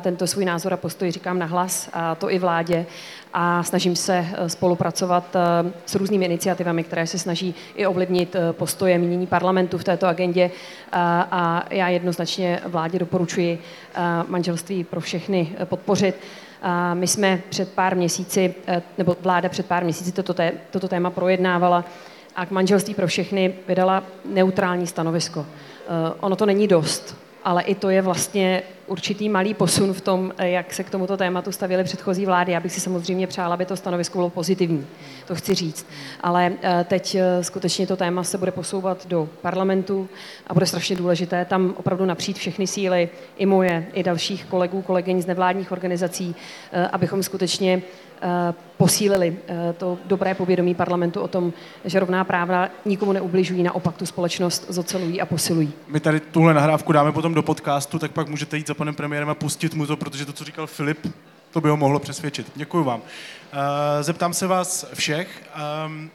[0.00, 2.86] Tento svůj názor a postoj říkám na hlas, a to i vládě.
[3.36, 8.52] A snažím se eh, spolupracovat eh, s různými iniciativami, které se snaží i ovlivnit eh,
[8.52, 10.50] postoje mínění parlamentu v této agendě.
[10.92, 13.58] A já jednoznačně vládě doporučuji
[14.28, 16.14] manželství pro všechny podpořit.
[16.94, 21.10] My jsme před pár měsíci, eh, nebo vláda před pár měsíci toto, té, toto téma
[21.10, 21.84] projednávala
[22.36, 25.46] a k manželství pro všechny vydala neutrální stanovisko.
[25.46, 30.32] Eh, ono to není dost, ale i to je vlastně určitý malý posun v tom,
[30.38, 32.52] eh, jak se k tomuto tématu stavěly předchozí vlády.
[32.52, 34.86] Já bych si samozřejmě přála, aby to stanovisko bylo pozitivní,
[35.26, 35.86] to chci říct.
[36.20, 40.08] Ale eh, teď eh, skutečně to téma se bude posouvat do parlamentu
[40.46, 45.22] a bude strašně důležité tam opravdu napřít všechny síly, i moje, i dalších kolegů, kolegyň
[45.22, 46.34] z nevládních organizací,
[46.92, 47.82] abychom skutečně
[48.76, 49.36] posílili
[49.76, 51.52] to dobré povědomí parlamentu o tom,
[51.84, 55.72] že rovná práva nikomu neubližují, naopak tu společnost zocelují a posilují.
[55.88, 59.28] My tady tuhle nahrávku dáme potom do podcastu, tak pak můžete jít za panem premiérem
[59.28, 61.06] a pustit mu to, protože to, co říkal Filip,
[61.50, 62.52] to by ho mohlo přesvědčit.
[62.54, 63.02] Děkuji vám.
[63.02, 65.42] Eh, zeptám se vás všech.
[65.54, 66.10] Ehm,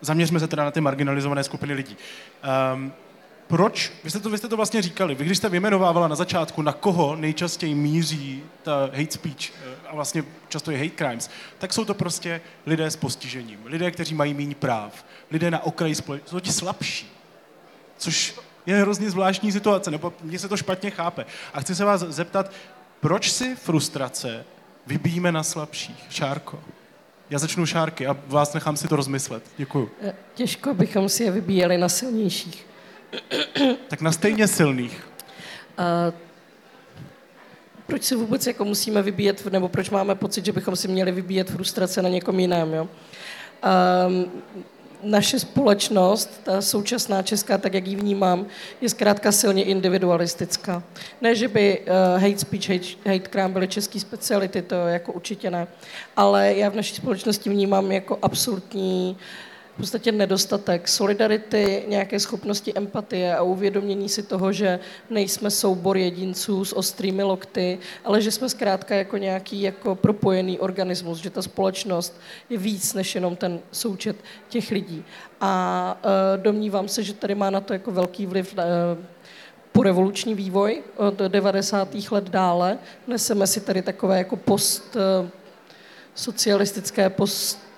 [0.00, 1.96] zaměřme se teda na ty marginalizované skupiny lidí.
[2.42, 2.92] Ehm,
[3.46, 6.62] proč, vy jste, to, vy jste to vlastně říkali, vy když jste vyjmenovávala na začátku,
[6.62, 11.72] na koho nejčastěji míří ta hate speech eh, a vlastně často je hate crimes, tak
[11.72, 16.30] jsou to prostě lidé s postižením, lidé, kteří mají méně práv, lidé na okraji společnosti,
[16.30, 17.10] jsou ti slabší,
[17.96, 18.34] což
[18.66, 21.26] je hrozně zvláštní situace, nebo mně se to špatně chápe.
[21.54, 22.52] A chci se vás zeptat,
[23.00, 24.44] proč si frustrace
[24.86, 26.06] vybíjíme na slabších?
[26.10, 26.60] Šárko.
[27.30, 29.42] Já začnu šárky a vás nechám si to rozmyslet.
[29.56, 29.90] Děkuju.
[30.02, 32.66] Eh, Těžko bychom si je vybíjeli na silnějších.
[33.88, 35.08] Tak na stejně silných.
[35.78, 36.12] A
[37.86, 41.50] proč si vůbec jako musíme vybíjet, nebo proč máme pocit, že bychom si měli vybíjet
[41.50, 42.88] frustrace na někom jiném, jo?
[44.06, 44.30] Um,
[45.02, 48.46] naše společnost, ta současná česká, tak jak ji vnímám,
[48.80, 50.82] je zkrátka silně individualistická.
[51.20, 55.50] Ne, že by uh, hate speech, hate, hate crime byly české speciality, to jako určitě
[55.50, 55.66] ne.
[56.16, 59.49] Ale já v naší společnosti vnímám jako absolutní v
[59.80, 66.76] podstatě nedostatek solidarity, nějaké schopnosti empatie a uvědomění si toho, že nejsme soubor jedinců s
[66.76, 72.58] ostrými lokty, ale že jsme zkrátka jako nějaký jako propojený organismus, že ta společnost je
[72.58, 74.16] víc než jenom ten součet
[74.48, 75.04] těch lidí.
[75.40, 78.62] A uh, domnívám se, že tady má na to jako velký vliv uh,
[79.72, 81.88] porevoluční vývoj od 90.
[82.10, 82.78] let dále.
[83.06, 85.28] Neseme si tady takové jako post uh,
[86.14, 87.69] socialistické, post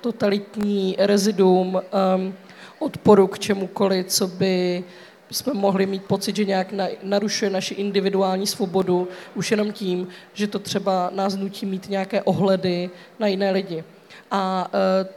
[0.00, 2.34] totalitní reziduum um,
[2.78, 4.84] odporu k čemukoliv, co by
[5.30, 10.58] jsme mohli mít pocit, že nějak narušuje naši individuální svobodu už jenom tím, že to
[10.58, 13.84] třeba nás nutí mít nějaké ohledy na jiné lidi.
[14.30, 14.70] A
[15.02, 15.10] uh,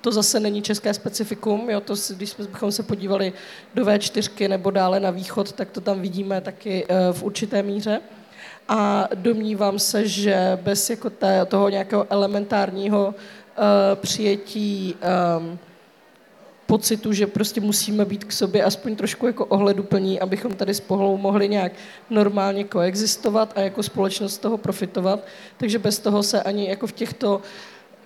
[0.00, 3.32] to zase není české specifikum, jo, to, když bychom se podívali
[3.74, 8.00] do V4 nebo dále na východ, tak to tam vidíme taky uh, v určité míře.
[8.68, 13.14] A domnívám se, že bez jako té, toho nějakého elementárního
[13.94, 14.94] přijetí
[15.38, 15.58] um,
[16.66, 21.48] pocitu, že prostě musíme být k sobě aspoň trošku jako ohleduplní, abychom tady spolu mohli
[21.48, 21.72] nějak
[22.10, 25.26] normálně koexistovat a jako společnost z toho profitovat.
[25.56, 27.40] Takže bez toho se ani jako v těchto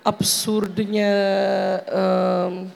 [0.05, 1.11] absurdně
[2.49, 2.71] um,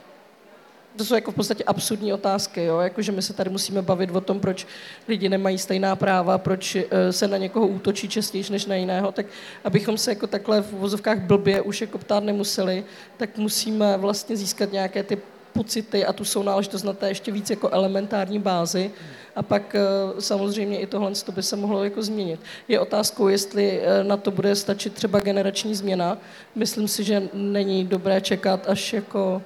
[0.95, 2.79] to jsou jako v podstatě absurdní otázky, jo?
[2.79, 4.67] Jako, že my se tady musíme bavit o tom, proč
[5.07, 9.25] lidi nemají stejná práva, proč eh, se na někoho útočí častěji než na jiného, tak
[9.63, 12.83] abychom se jako takhle v vozovkách blbě už jako ptát nemuseli,
[13.17, 15.17] tak musíme vlastně získat nějaké ty
[15.53, 18.91] pocity a tu sounáležitost na té ještě víc jako elementární bázi
[19.35, 19.81] a pak eh,
[20.21, 22.39] samozřejmě i tohle by se mohlo jako změnit.
[22.67, 26.17] Je otázkou, jestli eh, na to bude stačit třeba generační změna.
[26.55, 29.41] Myslím si, že není dobré čekat, až jako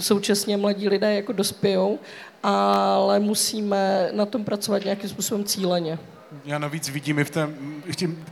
[0.00, 1.98] současně mladí lidé jako dospějou,
[2.42, 5.98] ale musíme na tom pracovat nějakým způsobem cíleně.
[6.44, 7.48] Já navíc vidím i v té,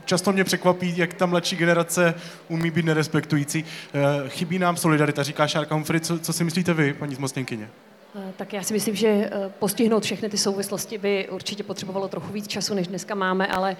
[0.04, 2.14] často mě překvapí, jak ta mladší generace
[2.48, 3.64] umí být nerespektující.
[3.94, 6.00] Eh, chybí nám solidarita, říká Šárka Humphrey.
[6.00, 7.68] Co, co si myslíte vy, paní zmocněnkyně?
[8.16, 12.32] Eh, tak já si myslím, že eh, postihnout všechny ty souvislosti by určitě potřebovalo trochu
[12.32, 13.76] víc času, než dneska máme, ale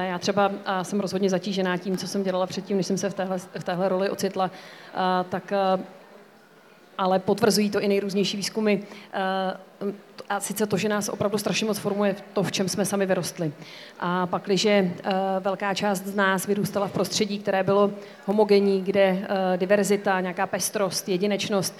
[0.00, 3.38] já třeba jsem rozhodně zatížená tím, co jsem dělala předtím, než jsem se v téhle,
[3.38, 4.50] v téhle roli ocitla,
[5.28, 5.52] tak
[6.98, 8.78] ale potvrzují to i nejrůznější výzkumy.
[9.12, 9.56] Eh,
[10.28, 13.52] a sice to, že nás opravdu strašně moc formuje to, v čem jsme sami vyrostli.
[14.00, 14.90] A pak, když eh,
[15.40, 17.90] velká část z nás vyrůstala v prostředí, které bylo
[18.26, 21.78] homogenní, kde eh, diverzita, nějaká pestrost, jedinečnost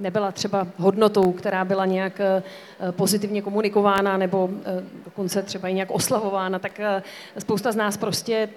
[0.00, 2.20] nebyla třeba hodnotou, která byla nějak
[2.90, 4.50] pozitivně komunikována nebo
[5.04, 6.80] dokonce třeba i nějak oslavována, tak
[7.38, 8.48] spousta z nás prostě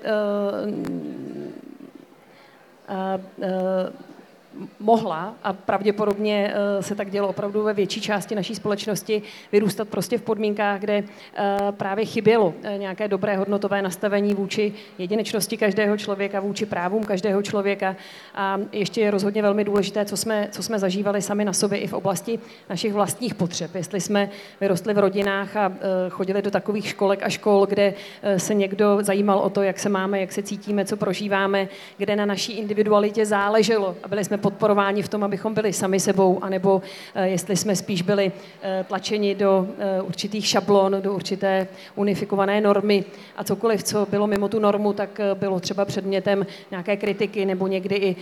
[4.79, 10.17] mohla a pravděpodobně eh, se tak dělo opravdu ve větší části naší společnosti vyrůstat prostě
[10.17, 11.03] v podmínkách, kde
[11.35, 17.41] eh, právě chybělo eh, nějaké dobré hodnotové nastavení vůči jedinečnosti každého člověka, vůči právům každého
[17.41, 17.95] člověka.
[18.35, 21.87] A ještě je rozhodně velmi důležité, co jsme, co jsme zažívali sami na sobě i
[21.87, 22.39] v oblasti
[22.69, 23.75] našich vlastních potřeb.
[23.75, 24.29] Jestli jsme
[24.61, 25.71] vyrostli v rodinách a
[26.09, 27.93] chodili do takových školek a škol, kde
[28.37, 32.25] se někdo zajímal o to, jak se máme, jak se cítíme, co prožíváme, kde na
[32.25, 36.81] naší individualitě záleželo a byli jsme podporováni v tom, abychom byli sami sebou, anebo
[37.15, 43.03] eh, jestli jsme spíš byli eh, tlačeni do eh, určitých šablon, do určité unifikované normy
[43.35, 47.95] a cokoliv, co bylo mimo tu normu, tak bylo třeba předmětem nějaké kritiky nebo někdy
[47.95, 48.15] i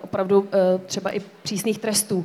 [0.00, 0.48] opravdu
[0.86, 2.24] třeba i přísných trestů.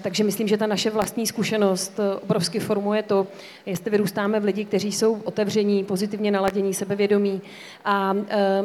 [0.00, 3.26] Takže myslím, že ta naše vlastní zkušenost obrovsky formuje to,
[3.66, 7.42] jestli vyrůstáme v lidi, kteří jsou otevření, pozitivně naladění, sebevědomí
[7.84, 8.14] a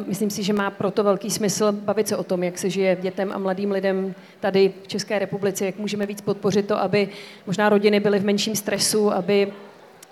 [0.06, 3.32] myslím si, že má proto velký smysl bavit se o tom, jak se žije dětem
[3.32, 7.08] a mladým lidem tady v České republice, jak můžeme víc podpořit to, aby
[7.46, 9.52] možná rodiny byly v menším stresu, aby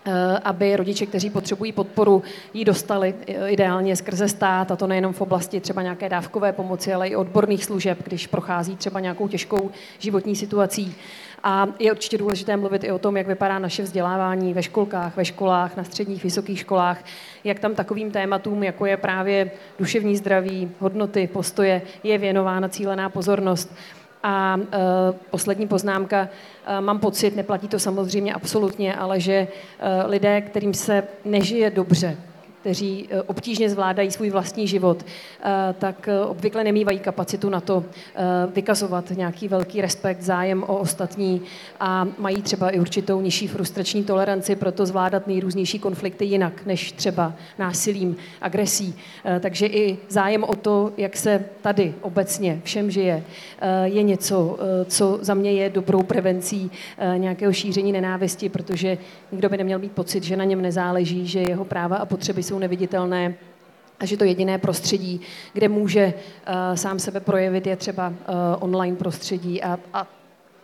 [0.09, 2.23] Eh, aby rodiče, kteří potřebují podporu,
[2.55, 3.15] ji dostali
[3.47, 7.65] ideálně skrze stát, a to nejenom v oblasti třeba nějaké dávkové pomoci, ale i odborných
[7.65, 10.95] služeb, když prochází třeba nějakou těžkou životní situací.
[11.43, 15.25] A je určitě důležité mluvit i o tom, jak vypadá naše vzdělávání ve školkách, ve
[15.25, 17.05] školách, na středních, vysokých školách,
[17.45, 23.75] jak tam takovým tématům, jako je právě duševní zdraví, hodnoty, postoje, je věnována cílená pozornost.
[24.23, 24.79] A e,
[25.31, 26.29] poslední poznámka,
[26.67, 29.49] e, mám pocit, neplatí to samozřejmě absolutně, ale že e,
[30.07, 32.17] lidé, kterým se nežije dobře,
[32.67, 37.85] kteří eh, obtížně zvládají svůj vlastní život, eh, tak eh, obvykle nemývají kapacitu na to
[38.55, 41.43] vykazovat nějaký velký respekt, zájem o ostatní
[41.81, 47.33] a mají třeba i určitou nižší frustrační toleranci, proto zvládat nejrůznější konflikty jinak, než třeba
[47.59, 48.95] násilím, agresí.
[49.41, 53.25] Takže i zájem o to, jak se tady obecně všem žije,
[53.85, 56.71] je něco, co za mě je dobrou prevencí
[57.17, 58.99] nějakého šíření nenávisti, protože
[59.33, 62.56] nikdo by neměl mít pocit, že na něm nezáleží, že jeho práva a potřeby jsou
[62.57, 63.35] jsou neviditelné
[64.01, 65.21] a že to jediné prostředí,
[65.53, 68.15] kde může uh, sám sebe projevit, je třeba uh,
[68.61, 70.07] online prostředí a, a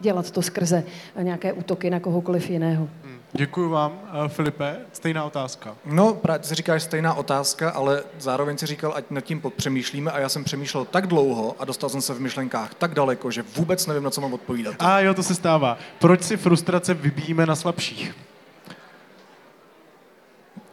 [0.00, 0.84] dělat to skrze
[1.22, 2.88] nějaké útoky na kohokoliv jiného.
[3.04, 3.18] Hmm.
[3.32, 3.92] Děkuji vám.
[3.92, 5.76] Uh, Filipe, stejná otázka.
[5.84, 10.18] No, právě si říkáš stejná otázka, ale zároveň si říkal, ať nad tím podpřemýšlíme a
[10.18, 13.86] já jsem přemýšlel tak dlouho a dostal jsem se v myšlenkách tak daleko, že vůbec
[13.86, 14.74] nevím, na co mám odpovídat.
[14.78, 15.78] A jo, to se stává.
[15.98, 18.14] Proč si frustrace vybíjíme na slabších?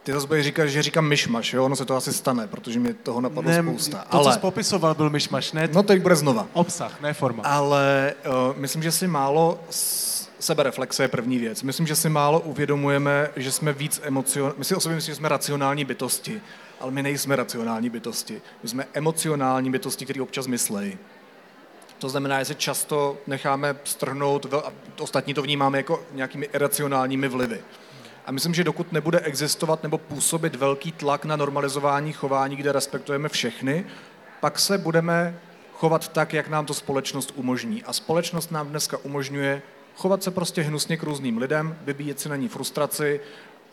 [0.02, 1.64] Ty zase budeš říkat, že říkám myšmaš, jo?
[1.64, 3.98] Ono se to asi stane, protože mi toho napadlo ne, spousta.
[3.98, 4.24] To, ale...
[4.24, 5.68] co jsi popisoval, byl myšmaš, ne?
[5.72, 6.46] No teď bude znova.
[6.52, 7.42] Obsah, ne forma.
[7.42, 9.60] Ale uh, myslím, že si málo
[10.40, 11.62] sebereflexe je první věc.
[11.62, 14.58] Myslím, že si málo uvědomujeme, že jsme víc emocionální.
[14.58, 16.40] My si o sobě myslím, že jsme racionální bytosti,
[16.80, 18.42] ale my nejsme racionální bytosti.
[18.62, 20.98] My jsme emocionální bytosti, které občas myslejí.
[21.98, 27.60] To znamená, že se často necháme strhnout, a ostatní to vnímáme jako nějakými iracionálními vlivy.
[28.26, 33.28] A myslím, že dokud nebude existovat nebo působit velký tlak na normalizování chování, kde respektujeme
[33.28, 33.84] všechny,
[34.40, 35.38] pak se budeme
[35.72, 37.82] chovat tak, jak nám to společnost umožní.
[37.84, 39.62] A společnost nám dneska umožňuje
[39.96, 43.20] chovat se prostě hnusně k různým lidem, vybíjet si na ní frustraci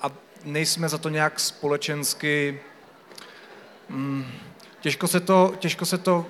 [0.01, 0.11] a
[0.43, 2.59] nejsme za to nějak společensky...
[3.89, 4.25] Hmm,
[4.81, 6.25] těžko, se to, těžko se to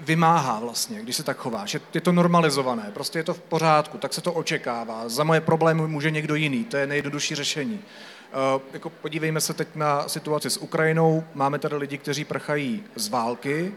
[0.00, 1.76] vymáhá vlastně, když se tak chováš.
[1.94, 5.08] Je to normalizované, prostě je to v pořádku, tak se to očekává.
[5.08, 7.80] Za moje problémy může někdo jiný, to je nejjednodušší řešení.
[8.54, 11.24] Uh, jako podívejme se teď na situaci s Ukrajinou.
[11.34, 13.72] Máme tady lidi, kteří prchají z války.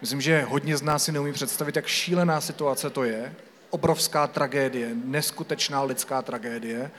[0.00, 3.34] Myslím, že hodně z nás si neumí představit, jak šílená situace to je.
[3.70, 6.90] Obrovská tragédie, neskutečná lidská tragédie.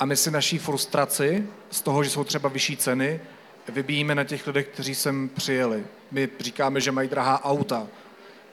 [0.00, 3.20] A my si naší frustraci z toho, že jsou třeba vyšší ceny,
[3.68, 5.84] vybíjíme na těch lidech, kteří sem přijeli.
[6.10, 7.86] My říkáme, že mají drahá auta.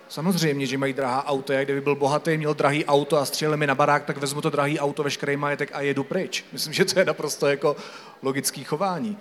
[0.09, 1.53] Samozřejmě, že mají drahá auto.
[1.53, 4.49] Jak kdyby byl bohatý, měl drahý auto a střelil mi na barák, tak vezmu to
[4.49, 6.45] drahý auto, veškerý majetek a jedu pryč.
[6.53, 7.75] Myslím, že to je naprosto jako
[8.21, 9.17] logický chování.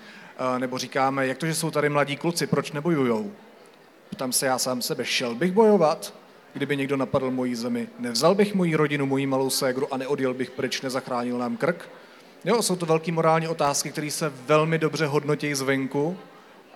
[0.58, 3.32] Nebo říkáme, jak to, že jsou tady mladí kluci, proč nebojujou?
[4.10, 6.14] Ptám se já sám sebe, šel bych bojovat,
[6.52, 7.88] kdyby někdo napadl moji zemi?
[7.98, 11.88] Nevzal bych moji rodinu, moji malou ségru a neodjel bych pryč, nezachránil nám krk?
[12.46, 16.16] Jo, jsou to velké morální otázky, které se velmi dobře hodnotí zvenku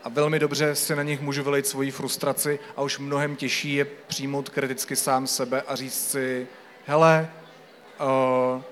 [0.04, 3.84] a velmi dobře si na nich můžu vylejt svoji frustraci a už mnohem těžší je
[3.84, 6.46] přijmout kriticky sám sebe a říct si,
[6.86, 7.30] hele,
[8.00, 8.62] uh,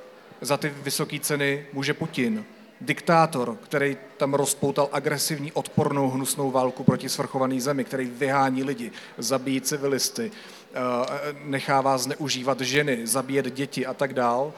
[0.40, 2.44] za ty vysoké ceny může Putin,
[2.80, 9.60] diktátor, který tam rozpoutal agresivní, odpornou, hnusnou válku proti svrchované zemi, který vyhání lidi, zabíjí
[9.60, 10.30] civilisty,
[11.44, 14.52] nechává zneužívat ženy, zabíjet děti a tak dál.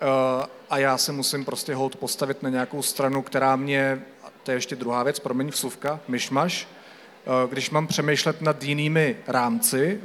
[0.00, 4.02] Eh, a já se musím prostě hold postavit na nějakou stranu, která mě,
[4.42, 6.68] to je ještě druhá věc, promiň, vsuvka, myšmaš,
[7.26, 10.00] eh, když mám přemýšlet nad jinými rámci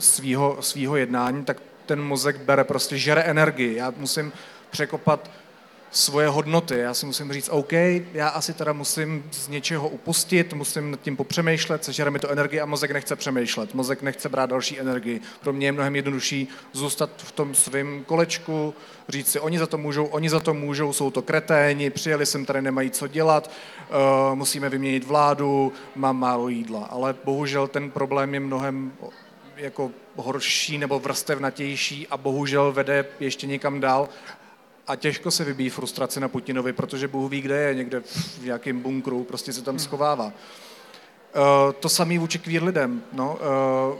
[0.59, 3.75] svýho jednání, tak ten mozek bere prostě, žere energii.
[3.75, 4.33] Já musím
[4.69, 5.31] překopat
[5.95, 6.77] svoje hodnoty.
[6.77, 7.71] Já si musím říct, OK,
[8.13, 12.61] já asi teda musím z něčeho upustit, musím nad tím popřemýšlet, sežere mi to energie
[12.61, 13.73] a mozek nechce přemýšlet.
[13.73, 15.21] Mozek nechce brát další energii.
[15.41, 18.73] Pro mě je mnohem jednodušší zůstat v tom svém kolečku,
[19.09, 22.45] říct si, oni za to můžou, oni za to můžou, jsou to kreténi, přijeli sem
[22.45, 23.51] tady, nemají co dělat,
[23.89, 26.85] uh, musíme vyměnit vládu, mám málo jídla.
[26.85, 28.93] Ale bohužel ten problém je mnohem
[29.57, 34.09] jako horší nebo vrstevnatější a bohužel vede ještě někam dál
[34.87, 38.81] a těžko se vybíjí frustrace na Putinovi, protože Bůh ví, kde je, někde v nějakém
[38.81, 39.79] bunkru, prostě se tam hmm.
[39.79, 40.25] schovává.
[40.25, 40.31] Uh,
[41.79, 43.03] to samý vůči queer lidem.
[43.13, 43.37] No,
[43.91, 43.97] uh,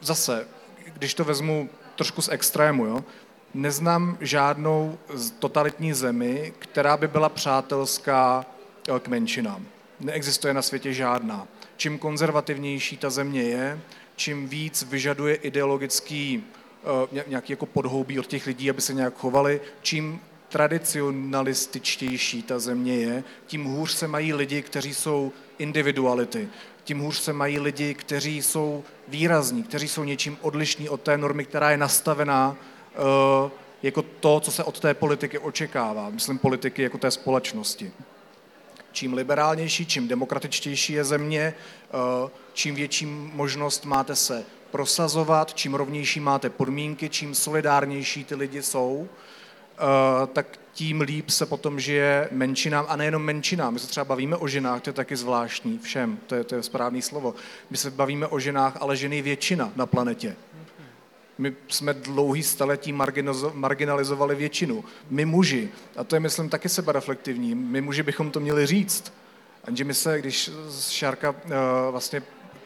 [0.00, 0.46] zase,
[0.94, 3.04] když to vezmu trošku z extrému, jo,
[3.54, 4.98] neznám žádnou
[5.38, 8.46] totalitní zemi, která by byla přátelská
[8.88, 9.66] eh, k menšinám.
[10.00, 11.48] Neexistuje na světě žádná.
[11.76, 13.80] Čím konzervativnější ta země je,
[14.16, 16.61] čím víc vyžaduje ideologický Eh,
[17.26, 19.60] nějaký jako podhoubí od těch lidí, aby se nějak chovali.
[19.82, 26.48] Čím tradicionalističtější ta země je, tím hůř se mají lidi, kteří jsou individuality.
[26.84, 31.44] Tím hůř se mají lidi, kteří jsou výrazní, kteří jsou něčím odlišní od té normy,
[31.44, 32.56] která je nastavená
[33.44, 33.50] uh,
[33.82, 36.10] jako to, co se od té politiky očekává.
[36.10, 37.92] Myslím politiky jako té společnosti.
[38.92, 41.54] Čím liberálnější, čím demokratičtější je země,
[42.24, 48.62] uh, čím větší možnost máte se prosazovat, čím rovnější máte podmínky, čím solidárnější ty lidi
[48.62, 53.72] jsou, uh, tak tím líp se potom žije menšinám, a nejenom menšinám.
[53.74, 56.62] My se třeba bavíme o ženách, to je taky zvláštní všem, to je, to je
[56.62, 57.34] správný slovo.
[57.70, 60.36] My se bavíme o ženách, ale ženy většina na planetě.
[61.38, 62.94] My jsme dlouhý staletí
[63.52, 64.84] marginalizovali většinu.
[65.10, 69.12] My muži, a to je, myslím, taky sebereflektivní, my muži bychom to měli říct.
[69.64, 70.50] Anže my se, když
[70.88, 71.36] Šárka uh,
[71.90, 72.22] vlastně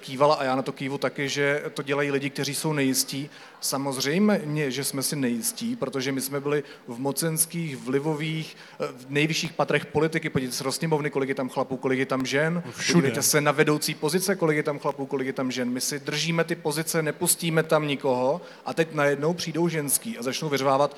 [0.07, 3.31] kývala a já na to kývu taky, že to dělají lidi, kteří jsou nejistí.
[3.61, 9.53] Samozřejmě, že jsme si nejistí, protože my jsme byli v mocenských, vlivových, eh, v nejvyšších
[9.53, 10.31] patrech politiky.
[10.31, 12.63] Podívejte se do sněmovny, kolik je tam chlapů, kolik je tam žen.
[12.77, 12.93] Všude.
[12.93, 15.71] Podívejte se na vedoucí pozice, kolik je tam chlapů, kolik je tam žen.
[15.71, 20.49] My si držíme ty pozice, nepustíme tam nikoho a teď najednou přijdou ženský a začnou
[20.49, 20.97] vyřvávat,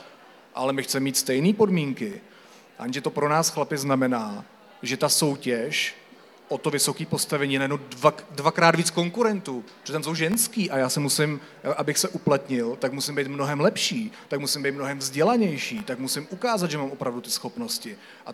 [0.55, 2.21] ale my chceme mít stejné podmínky.
[2.79, 4.45] Anže to pro nás chlapy znamená,
[4.83, 5.97] že ta soutěž
[6.49, 10.89] o to vysoké postavení, najednou dva, dvakrát víc konkurentů, protože tam jsou ženský a já
[10.89, 11.41] se musím,
[11.77, 16.27] abych se uplatnil, tak musím být mnohem lepší, tak musím být mnohem vzdělanější, tak musím
[16.31, 17.97] ukázat, že mám opravdu ty schopnosti.
[18.27, 18.31] A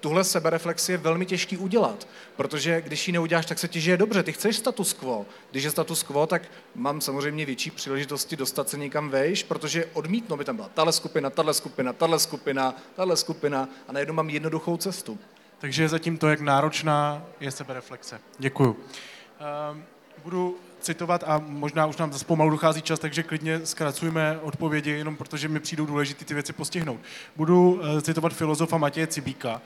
[0.00, 4.22] tuhle sebereflexi je velmi těžký udělat, protože když ji neuděláš, tak se ti žije dobře.
[4.22, 5.26] Ty chceš status quo.
[5.50, 6.42] Když je status quo, tak
[6.74, 11.30] mám samozřejmě větší příležitosti dostat se někam vejš, protože odmítnu, by tam byla tahle skupina,
[11.30, 15.18] tahle skupina, tahle skupina, tahle skupina a najednou mám jednoduchou cestu.
[15.58, 18.20] Takže je zatím to, jak náročná je sebereflexe.
[18.38, 18.76] Děkuju.
[19.72, 19.82] Um,
[20.24, 25.16] budu citovat a možná už nám zase pomalu dochází čas, takže klidně zkracujeme odpovědi, jenom
[25.16, 27.00] protože mi přijdou důležité ty věci postihnout.
[27.36, 29.60] Budu uh, citovat filozofa Matěje Cibíka,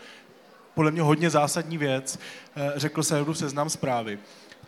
[0.75, 2.19] podle mě hodně zásadní věc,
[2.57, 4.19] uh, řekl se v seznam zprávy.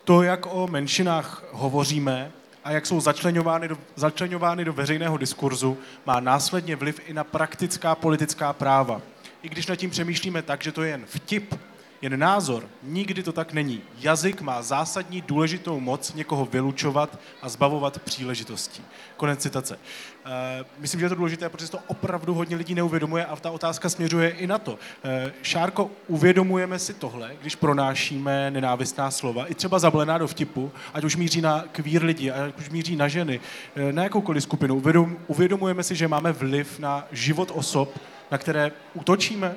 [0.03, 2.31] To, jak o menšinách hovoříme
[2.63, 7.95] a jak jsou začlenovány do, začlenovány do veřejného diskurzu, má následně vliv i na praktická
[7.95, 9.01] politická práva
[9.45, 11.55] i když nad tím přemýšlíme tak, že to je jen vtip,
[12.01, 13.81] jen názor, nikdy to tak není.
[13.99, 18.81] Jazyk má zásadní důležitou moc někoho vylučovat a zbavovat příležitostí.
[19.17, 19.79] Konec citace.
[20.25, 23.89] E, myslím, že je to důležité, protože to opravdu hodně lidí neuvědomuje a ta otázka
[23.89, 24.79] směřuje i na to.
[25.03, 31.03] E, Šárko, uvědomujeme si tohle, když pronášíme nenávistná slova, i třeba zablená do vtipu, ať
[31.03, 33.39] už míří na kvír lidi, ať už míří na ženy,
[33.75, 34.75] e, na jakoukoliv skupinu.
[34.75, 37.99] Uvědom, uvědomujeme si, že máme vliv na život osob,
[38.31, 39.55] na které útočíme?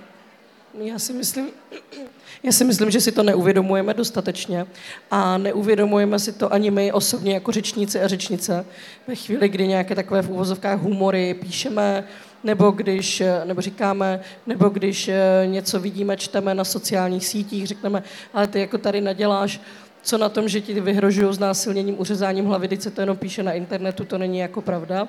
[0.75, 1.49] Já si myslím,
[2.43, 4.67] já si myslím, že si to neuvědomujeme dostatečně
[5.11, 8.67] a neuvědomujeme si to ani my osobně jako řečníci a řečnice.
[9.07, 12.05] Ve chvíli, kdy nějaké takové v úvozovkách humory píšeme,
[12.45, 18.03] nebo když, nebo říkáme, nebo když eh, něco vidíme, čteme na sociálních sítích, řekneme,
[18.35, 19.61] ale ty jako tady naděláš,
[20.03, 23.53] co na tom, že ti vyhrožují znásilněním, uřezáním hlavy, když se to jenom píše na
[23.53, 25.09] internetu, to není jako pravda.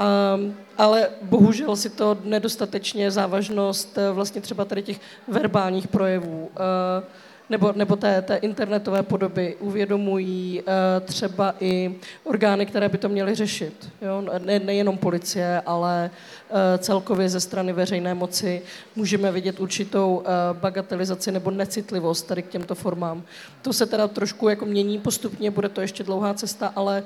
[0.00, 6.50] Um, ale bohužel si to nedostatečně závažnost eh, vlastně třeba tady těch verbálních projevů.
[6.52, 7.04] Uh,
[7.50, 11.94] nebo, nebo té, té internetové podoby uvědomují uh, třeba i
[12.24, 13.88] orgány, které by to měly řešit.
[14.02, 14.24] Jo?
[14.38, 16.10] Ne, nejenom policie, ale
[16.50, 18.62] uh, celkově ze strany veřejné moci
[18.96, 23.22] můžeme vidět určitou uh, bagatelizaci nebo necitlivost tady k těmto formám.
[23.62, 27.02] To se teda trošku jako mění postupně, bude to ještě dlouhá cesta, ale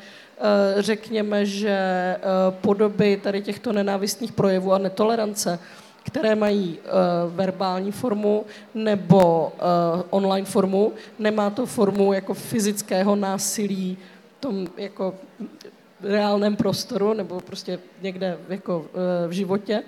[0.77, 1.77] řekněme, že
[2.51, 5.59] podoby tady těchto nenávistných projevů a netolerance
[6.05, 8.45] které mají uh, verbální formu
[8.75, 10.93] nebo uh, online formu.
[11.19, 13.99] Nemá to formu jako fyzického násilí
[14.39, 15.15] v tom jako
[16.01, 18.85] reálném prostoru nebo prostě někde jako uh,
[19.29, 19.83] v životě.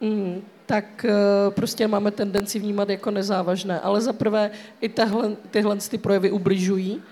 [0.00, 1.06] Mm, tak
[1.50, 3.80] prostě máme tendenci vnímat jako nezávažné.
[3.80, 4.50] Ale za prvé
[4.80, 7.02] i tahle, tyhle ty projevy ubližují,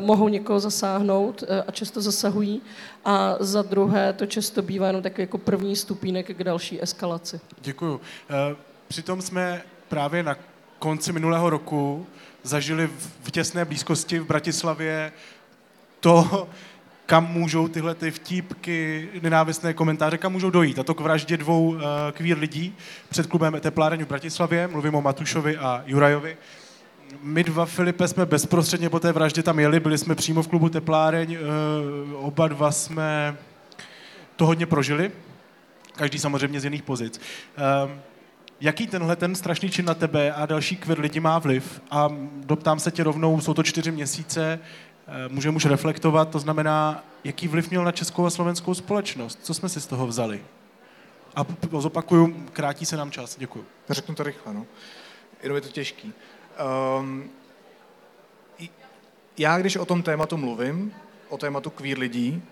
[0.00, 2.62] mohou někoho zasáhnout eh, a často zasahují.
[3.04, 7.40] A za druhé to často bývá jenom takový jako první stupínek k další eskalaci.
[7.60, 8.00] Děkuju.
[8.30, 8.56] Eh,
[8.88, 10.36] přitom jsme právě na
[10.78, 12.06] konci minulého roku
[12.42, 12.90] zažili
[13.22, 15.12] v těsné blízkosti v Bratislavě
[16.00, 16.48] to,
[17.06, 20.78] kam můžou tyhle ty vtípky, nenávistné komentáře, kam můžou dojít.
[20.78, 21.80] A to k vraždě dvou uh,
[22.12, 22.74] kvír lidí
[23.08, 24.68] před klubem Tepláreň v Bratislavě.
[24.68, 26.36] Mluvím o Matušovi a Jurajovi
[27.22, 30.68] my dva, Filipe, jsme bezprostředně po té vraždě tam jeli, byli jsme přímo v klubu
[30.68, 31.38] Tepláreň, eh,
[32.14, 33.36] oba dva jsme
[34.36, 35.12] to hodně prožili,
[35.96, 37.20] každý samozřejmě z jiných pozic.
[37.56, 38.00] Ehm,
[38.60, 41.80] jaký tenhle ten strašný čin na tebe a další kvir lidi má vliv?
[41.90, 44.60] A doptám se tě rovnou, jsou to čtyři měsíce,
[45.08, 49.38] eh, můžeme už reflektovat, to znamená, jaký vliv měl na českou a slovenskou společnost?
[49.42, 50.44] Co jsme si z toho vzali?
[51.36, 51.46] A
[51.78, 53.36] zopakuju, krátí se nám čas.
[53.38, 53.64] Děkuji.
[53.90, 54.66] Řeknu to rychle, no.
[55.42, 56.12] Jenom je to těžký.
[57.00, 57.30] Um,
[59.38, 60.94] já, když o tom tématu mluvím,
[61.28, 62.42] o tématu queer lidí,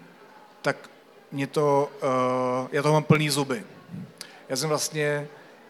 [0.63, 0.91] tak
[1.33, 3.65] mě to, uh, já to mám plný zuby.
[4.49, 5.29] Já jsem vlastně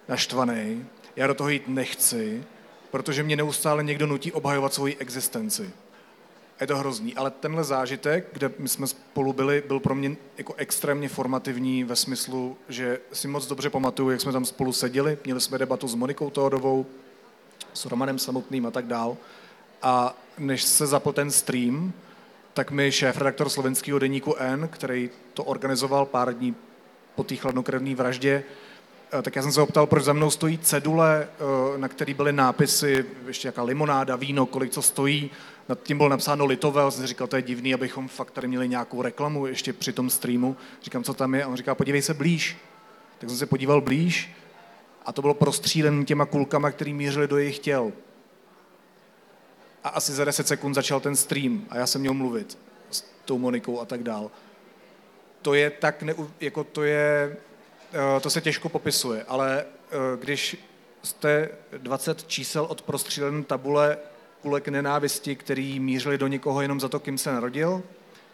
[0.09, 2.45] naštvaný, já do toho jít nechci,
[2.91, 5.70] protože mě neustále někdo nutí obhajovat svoji existenci.
[6.61, 10.55] Je to hrozný, ale tenhle zážitek, kde my jsme spolu byli, byl pro mě jako
[10.57, 15.41] extrémně formativní ve smyslu, že si moc dobře pamatuju, jak jsme tam spolu seděli, měli
[15.41, 16.87] jsme debatu s Monikou Tódovou,
[17.75, 19.16] s Romanem Samotným a tak dál.
[19.83, 21.93] A než se zapl ten stream,
[22.55, 26.55] tak mi šéf-redaktor slovenského deníku N, který to organizoval pár dní
[27.14, 28.45] po té chladnokrevné vraždě,
[29.18, 31.29] eh, tak já jsem se optal, proč za mnou stojí cedule,
[31.75, 35.31] eh, na které byly nápisy, ještě jaká limonáda, víno, kolik co stojí.
[35.68, 39.03] Nad tím bylo napsáno Litovel, jsem říkal, to je divný, abychom fakt tady měli nějakou
[39.03, 40.57] reklamu ještě při tom streamu.
[40.83, 41.45] Říkám, co tam je?
[41.45, 42.57] A on říká, podívej se blíž.
[43.18, 44.31] Tak jsem se podíval blíž
[45.05, 47.93] a to bylo prostřílené těma kulkama, který mířili do jejich těl
[49.85, 52.59] a asi za 10 sekund začal ten stream a já jsem měl mluvit
[52.91, 54.31] s tou Monikou a tak dál.
[55.43, 57.37] To je tak, ne, jako to je,
[57.93, 60.57] eh, to se těžko popisuje, ale eh, když
[61.03, 61.49] jste
[61.79, 63.99] 20 čísel od prostřílené tabule
[64.43, 67.83] kulek nenávisti, který mířili do někoho jenom za to, kým se narodil,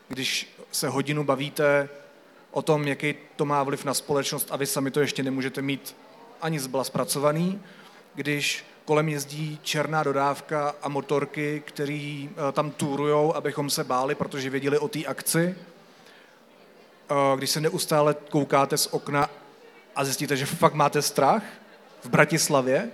[0.08, 1.88] když se hodinu bavíte
[2.50, 5.96] o tom, jaký to má vliv na společnost a vy sami to ještě nemůžete mít
[6.42, 7.60] ani zbla zpracovaný,
[8.14, 14.50] když kolem jezdí černá dodávka a motorky, který eh, tam túrujou, abychom se báli, protože
[14.50, 15.54] věděli o té akci.
[17.10, 19.30] Eh, když se neustále koukáte z okna
[19.96, 21.42] a zjistíte, že fakt máte strach
[22.02, 22.90] v Bratislavě,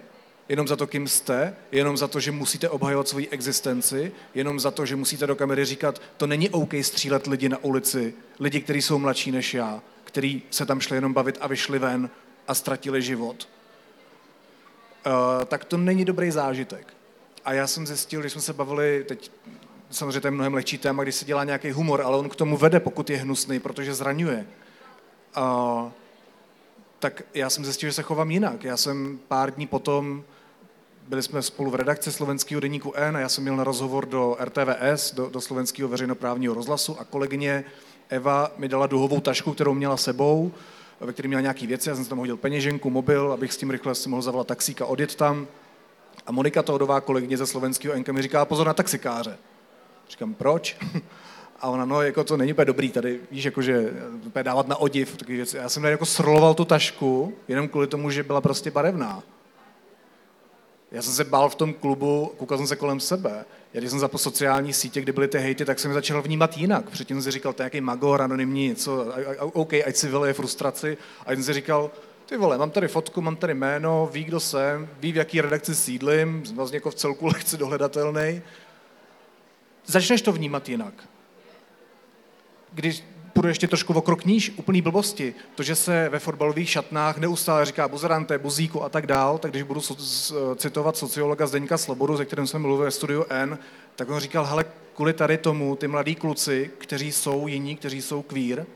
[0.49, 4.71] jenom za to, kým jste, jenom za to, že musíte obhajovat svoji existenci, jenom za
[4.71, 8.83] to, že musíte do kamery říkat, to není OK střílet lidi na ulici, lidi, kteří
[8.83, 12.11] jsou mladší než já, kteří se tam šli jenom bavit a vyšli ven
[12.49, 13.49] a ztratili život.
[15.07, 16.95] Eh, tak to není dobrý zážitek.
[17.45, 19.31] A já jsem zjistil, když jsme se bavili, teď
[19.91, 22.57] samozřejmě to je mnohem lehčí téma, když se dělá nějaký humor, ale on k tomu
[22.57, 24.47] vede, pokud je hnusný, protože zraňuje.
[25.37, 25.91] Uh,
[26.99, 28.65] tak já jsem zjistil, že se chovám jinak.
[28.65, 30.25] Já jsem pár dní potom,
[31.09, 34.37] byli jsme spolu v redakci slovenského deníku N a já jsem měl na rozhovor do
[34.41, 37.65] RTVS, do, do slovenského veřejnoprávního rozhlasu a kolegyně
[38.09, 40.53] Eva mi dala duhovou tašku, kterou měla sebou
[41.01, 43.95] ve kterém měl nějaký věci, já jsem tam hodil peněženku, mobil, abych s tím rychle
[43.95, 45.47] si mohl zavolat taxíka, odjet tam.
[46.27, 49.39] A Monika Tohodová, kolegyně ze slovenského Enka, mi říká, pozor na taxikáře.
[50.11, 50.77] Říkám, proč?
[51.61, 53.91] A ona, no, jako to není úplně dobrý tady, víš, jakože
[54.43, 55.57] dávat na odiv, takové věci.
[55.57, 59.23] Já jsem tady jako sroloval tu tašku, jenom kvůli tomu, že byla prostě barevná.
[60.91, 63.45] Já jsem se bál v tom klubu, koukal jsem se kolem sebe.
[63.75, 66.91] Já když jsem zapl sociální sítě, kde byly ty hejty, tak jsem začal vnímat jinak.
[66.91, 70.99] Předtím jsem si říkal, to je nějaký magor, anonymní, něco, OK, ať si vyleje frustraci.
[71.27, 71.91] A jsem si říkal,
[72.27, 75.75] ty vole, mám tady fotku, mám tady jméno, ví, kdo jsem, ví, v jaký redakci
[75.75, 78.43] sídlím, vlastně jako v celku lehce dohledatelný.
[79.87, 80.95] Začneš to vnímat jinak.
[82.73, 83.05] Když
[83.37, 85.35] půjdu ještě trošku o krok níž, úplný blbosti.
[85.55, 89.63] To, že se ve fotbalových šatnách neustále říká buzerante, buzíku a tak dál, tak když
[89.63, 93.59] budu so, citovat sociologa Zdeňka Slobodu, ze kterým jsme mluvili ve studiu N,
[93.97, 94.65] tak on říkal, hele,
[94.95, 98.67] kvůli tady tomu ty mladí kluci, kteří jsou jiní, kteří jsou Eh,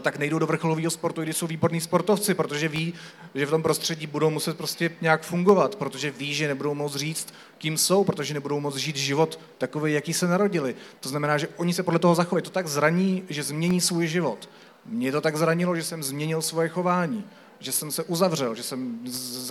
[0.00, 2.94] tak nejdou do vrcholového sportu, když jsou výborní sportovci, protože ví,
[3.34, 7.34] že v tom prostředí budou muset prostě nějak fungovat, protože ví, že nebudou moct říct,
[7.58, 10.74] kým jsou, protože nebudou moct žít život takový, jaký se narodili.
[11.00, 12.42] To znamená, že oni se podle toho zachovají.
[12.42, 14.48] To tak zraní, že změní svůj život.
[14.86, 17.24] Mě to tak zranilo, že jsem změnil svoje chování,
[17.60, 18.98] že jsem se uzavřel, že jsem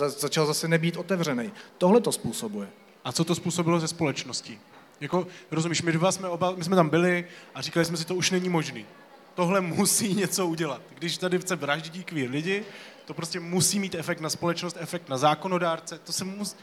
[0.06, 1.52] začal zase nebýt otevřený.
[1.78, 2.68] Tohle to způsobuje.
[3.04, 4.58] A co to způsobilo ze společnosti?
[5.00, 8.14] Jako, rozumíš, my dva jsme, oba, my jsme tam byli a říkali jsme si, to
[8.14, 8.86] už není možný
[9.34, 10.82] tohle musí něco udělat.
[10.94, 12.64] Když tady chce vraždit queer lidi,
[13.04, 15.98] to prostě musí mít efekt na společnost, efekt na zákonodárce.
[15.98, 16.56] To se mus...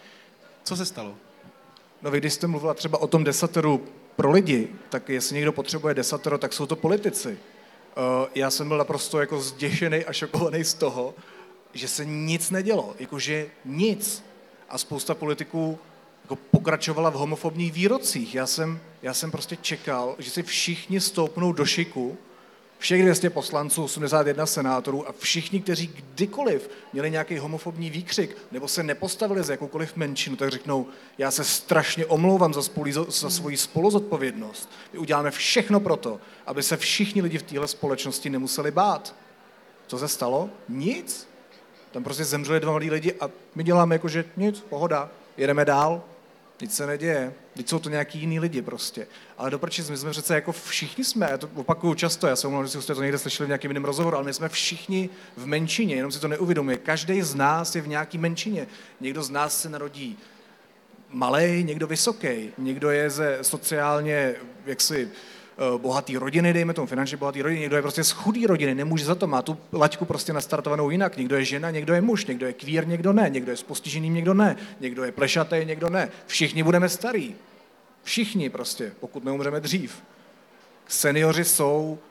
[0.63, 1.15] Co se stalo?
[2.01, 5.93] No vy, když jste mluvila třeba o tom desateru pro lidi, tak jestli někdo potřebuje
[5.93, 7.29] desatero, tak jsou to politici.
[7.29, 11.15] Uh, já jsem byl naprosto jako zděšený a šokovaný z toho,
[11.73, 14.23] že se nic nedělo, jakože nic.
[14.69, 15.79] A spousta politiků
[16.23, 18.35] jako pokračovala v homofobních výrocích.
[18.35, 22.17] Já jsem, já jsem prostě čekal, že si všichni stoupnou do šiku
[22.81, 28.83] všech 200 poslanců, 81 senátorů a všichni, kteří kdykoliv měli nějaký homofobní výkřik nebo se
[28.83, 34.69] nepostavili za jakoukoliv menšinu, tak řeknou, já se strašně omlouvám za, spolí, za svoji spoluzodpovědnost.
[34.93, 39.15] My uděláme všechno pro to, aby se všichni lidi v téhle společnosti nemuseli bát.
[39.87, 40.49] Co se stalo?
[40.69, 41.27] Nic.
[41.91, 46.03] Tam prostě zemřeli dva malí lidi a my děláme jako, že nic, pohoda, jedeme dál.
[46.61, 49.07] Teď se neděje, teď jsou to nějaký jiný lidi prostě.
[49.37, 52.47] Ale do prčic, my jsme přece jako všichni jsme, já to opakuju často, já se
[52.47, 55.45] omlouvám, že jste to někde slyšeli v nějakém jiném rozhovoru, ale my jsme všichni v
[55.45, 56.77] menšině, jenom si to neuvědomuje.
[56.77, 58.67] Každý z nás je v nějaký menšině.
[58.99, 60.17] Někdo z nás se narodí
[61.09, 64.35] malý, někdo vysoký, někdo je ze sociálně
[64.65, 65.09] jaksi
[65.77, 69.15] bohatý rodiny, dejme tomu finančně bohatý rodiny, někdo je prostě z chudý rodiny, nemůže za
[69.15, 72.53] to, má tu laťku prostě nastartovanou jinak, někdo je žena, někdo je muž, někdo je
[72.53, 76.09] kvír, někdo ne, někdo je s postiženým, někdo ne, někdo je plešatý, někdo ne.
[76.27, 77.35] Všichni budeme starí.
[78.03, 80.03] Všichni prostě, pokud neumřeme dřív.
[80.87, 81.99] Seniori jsou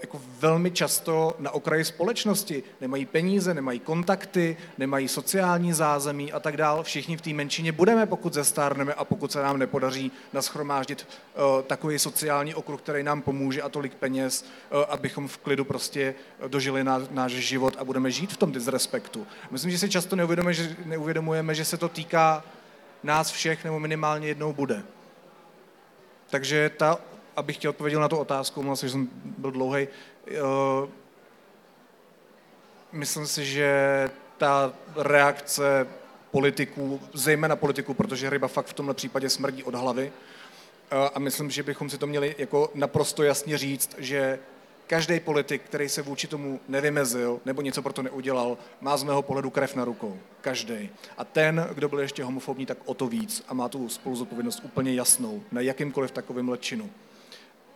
[0.00, 2.62] jako velmi často na okraji společnosti.
[2.80, 6.84] Nemají peníze, nemají kontakty, nemají sociální zázemí a tak dále.
[6.84, 11.98] Všichni v té menšině budeme, pokud zestárneme a pokud se nám nepodaří naschromáždit uh, takový
[11.98, 16.14] sociální okruh, který nám pomůže a tolik peněz, uh, abychom v klidu prostě
[16.48, 19.26] dožili náš život a budeme žít v tom disrespektu.
[19.50, 22.44] Myslím, že si často neuvědomujeme, že, neuvědomujeme, že se to týká
[23.02, 24.82] nás všech, nebo minimálně jednou bude.
[26.30, 26.98] Takže ta
[27.36, 29.08] abych ti odpověděl na tu otázku, myslím, že jsem
[29.38, 29.88] byl dlouhý.
[30.28, 30.32] Eh,
[32.92, 35.86] myslím si, že ta reakce
[36.30, 40.12] politiků, zejména politiků, protože ryba fakt v tomhle případě smrdí od hlavy,
[40.90, 44.38] eh, a myslím, že bychom si to měli jako naprosto jasně říct, že
[44.86, 49.22] každý politik, který se vůči tomu nevymezil nebo něco pro to neudělal, má z mého
[49.22, 50.18] pohledu krev na rukou.
[50.40, 50.90] Každý.
[51.18, 54.94] A ten, kdo byl ještě homofobní, tak o to víc a má tu spoluzodpovědnost úplně
[54.94, 56.90] jasnou na jakýmkoliv takovým lečinu.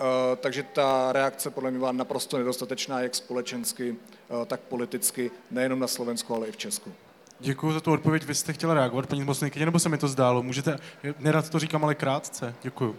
[0.00, 3.96] Eh, takže ta reakce podle mě byla naprosto nedostatečná, jak společensky,
[4.42, 6.92] eh, tak politicky, nejenom na Slovensku, ale i v Česku.
[7.40, 8.24] Děkuji za tu odpověď.
[8.24, 10.42] Vy jste chtěla reagovat, paní Mosnikyně, nebo se mi to zdálo?
[10.42, 10.78] Můžete,
[11.18, 12.54] nerad to říkám, ale krátce.
[12.62, 12.96] Děkuji.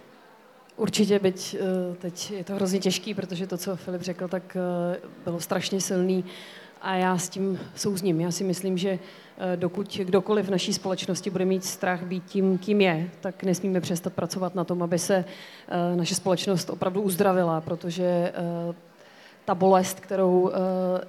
[0.76, 4.56] Určitě, byť eh, teď je to hrozně těžký, protože to, co Filip řekl, tak
[5.24, 6.24] bylo strašně silný
[6.82, 8.20] a já s tím souzním.
[8.20, 8.98] Já si myslím, že
[9.38, 13.80] Eh, dokud kdokoliv v naší společnosti bude mít strach být tím, kým je, tak nesmíme
[13.80, 15.24] přestat pracovat na tom, aby se
[15.68, 18.74] eh, naše společnost opravdu uzdravila, protože eh,
[19.44, 20.50] ta bolest, kterou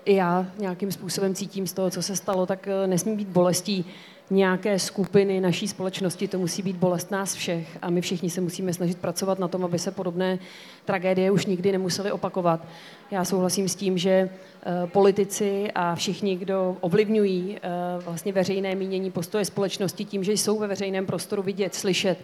[0.06, 3.86] i já nějakým způsobem cítím z toho, co se stalo, tak nesmí být bolestí
[4.34, 8.74] nějaké skupiny naší společnosti, to musí být bolest nás všech a my všichni se musíme
[8.74, 10.40] snažit pracovat na tom, aby se podobné
[10.86, 12.66] tragédie už nikdy nemusely opakovat.
[13.12, 17.70] Já souhlasím s tím, že eh, politici a všichni, kdo ovlivňují eh,
[18.06, 22.18] vlastně veřejné mínění postoje společnosti tím, že jsou ve veřejném prostoru vidět, slyšet,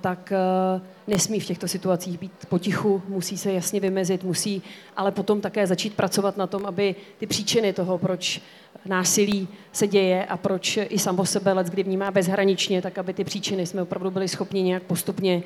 [0.00, 4.62] tak eh, nesmí v těchto situacích být potichu, musí se jasně vymezit, musí
[4.96, 8.40] ale potom také začít pracovat na tom, aby ty příčiny toho, proč
[8.86, 13.24] násilí se děje a proč i samo sebe let, kdy vnímá bezhraničně, tak aby ty
[13.24, 15.42] příčiny jsme opravdu byli schopni nějak postupně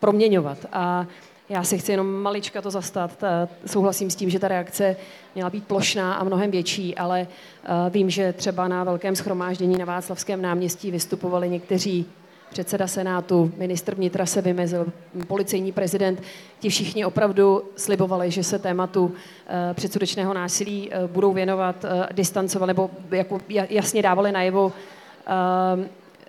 [0.00, 0.58] proměňovat.
[0.72, 1.06] A
[1.48, 3.24] já se chci jenom malička to zastat.
[3.66, 4.96] Souhlasím s tím, že ta reakce
[5.34, 9.84] měla být plošná a mnohem větší, ale eh, vím, že třeba na velkém schromáždění na
[9.84, 12.06] Václavském náměstí vystupovali někteří
[12.54, 14.86] předseda Senátu, ministr vnitra se vymezil,
[15.26, 16.22] policejní prezident,
[16.60, 19.14] ti všichni opravdu slibovali, že se tématu
[19.46, 24.72] eh, předsudečného násilí eh, budou věnovat, eh, distancovat, nebo jako jasně dávali najevo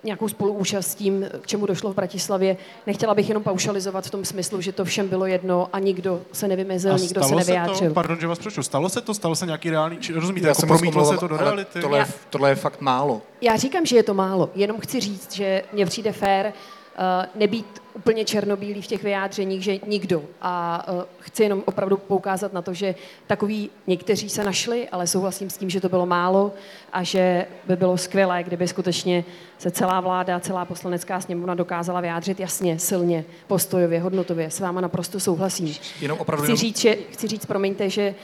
[0.06, 2.56] nějakou spoluúčast s tím, k čemu došlo v Bratislavě.
[2.86, 6.48] Nechtěla bych jenom paušalizovat v tom smyslu, že to všem bylo jedno a nikdo se
[6.48, 7.76] nevymezil, a nikdo se nevyjádřil.
[7.76, 9.14] Se to, pardon, že vás přeču, stalo se to?
[9.14, 11.80] Stalo se nějaký reálný, či, rozumíte, Já jako promítlo se to do reality?
[11.80, 13.22] Tohle, je, tohle je fakt málo.
[13.40, 17.85] Já říkám, že je to málo, jenom chci říct, že mně přijde fér uh, nebýt
[17.96, 20.24] úplně černobílý v těch vyjádřeních, že nikdo.
[20.42, 22.94] A uh, chci jenom opravdu poukázat na to, že
[23.26, 26.52] takový někteří se našli, ale souhlasím s tím, že to bylo málo
[26.92, 29.24] a že by bylo skvělé, kdyby skutečně
[29.58, 34.50] se celá vláda, celá poslanecká sněmovna dokázala vyjádřit jasně, silně, postojově, hodnotově.
[34.50, 35.74] S váma naprosto souhlasím.
[36.00, 38.14] Jenom opravdu chci, říct, že, chci říct, promiňte, že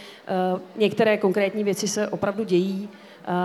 [0.55, 2.89] uh, některé konkrétní věci se opravdu dějí,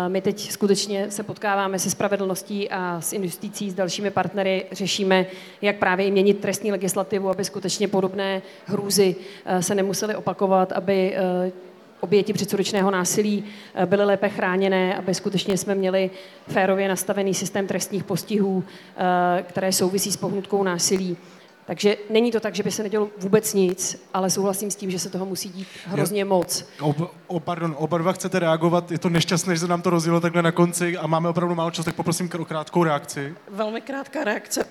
[0.08, 5.26] my teď skutečně se potkáváme se spravedlností a s investicí, s dalšími partnery, řešíme,
[5.62, 9.16] jak právě i měnit trestní legislativu, aby skutečně podobné hrůzy
[9.46, 11.52] eh, se nemusely opakovat, aby eh,
[12.00, 13.44] oběti předsudečného násilí
[13.76, 16.10] eh, byly lépe chráněné, aby skutečně jsme měli
[16.48, 18.64] férově nastavený systém trestních postihů,
[19.44, 21.18] které souvisí s pohnutkou násilí.
[21.68, 25.00] Takže není to tak, že by se nedělo vůbec nic, ale souhlasím s tím, že
[25.00, 26.66] se toho musí dít hrozně moc.
[26.82, 26.96] O,
[27.28, 30.42] o, pardon, oba dva chcete reagovat, je to nešťastné, že se nám to rozjelo takhle
[30.42, 33.36] na konci a máme opravdu málo času, tak poprosím o krátkou reakci.
[33.50, 34.66] Velmi krátká reakce.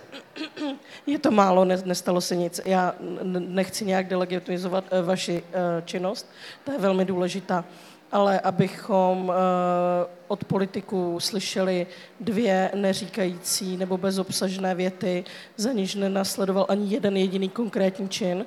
[1.07, 2.61] je to málo, ne, nestalo se nic.
[2.65, 2.95] Já
[3.39, 6.31] nechci nějak delegitimizovat eh, vaši uh, činnost,
[6.65, 7.65] ta je velmi důležitá
[8.13, 11.87] ale abychom eh, od politiků slyšeli
[12.21, 15.25] dvě neříkající nebo bezobsažné věty,
[15.57, 18.45] za níž nenasledoval ani jeden jediný konkrétní čin,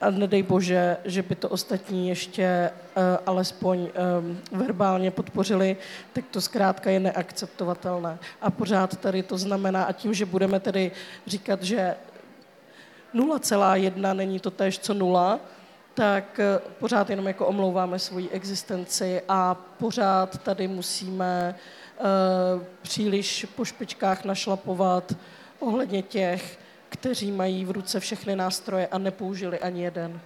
[0.00, 5.76] a nedej bože, že by to ostatní ještě uh, alespoň um, verbálně podpořili,
[6.12, 8.18] tak to zkrátka je neakceptovatelné.
[8.40, 10.92] A pořád tady to znamená, a tím, že budeme tedy
[11.26, 11.94] říkat, že
[13.14, 15.40] 0,1 není to též co nula,
[16.00, 21.54] tak eh, pořád jenom jako omlouváme svoji existenci a pořád tady musíme
[21.98, 25.16] uh, příliš po špičkách našlapovat
[25.58, 30.20] ohledně těch, kteří mají v ruce všechny nástroje a nepoužili ani jeden.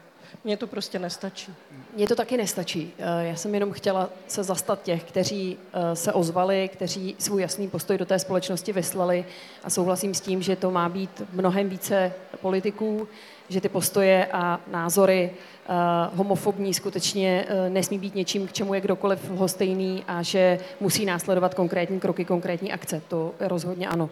[0.45, 1.55] Mně to prostě nestačí.
[1.97, 2.93] Mně to taky nestačí.
[2.99, 5.59] Eh, já jsem jenom chtěla se zastat těch, kteří
[5.95, 9.25] se ozvali, kteří svůj jasný postoj do té společnosti vyslali
[9.65, 13.09] a souhlasím s tím, že to má být mnohem více politiků,
[13.49, 18.81] že ty postoje a názory uh, homofobní skutečně uh, nesmí být něčím, k čemu je
[18.81, 23.03] kdokoliv hostejný a že musí následovat konkrétní kroky, konkrétní akce.
[23.09, 24.11] To rozhodně ano.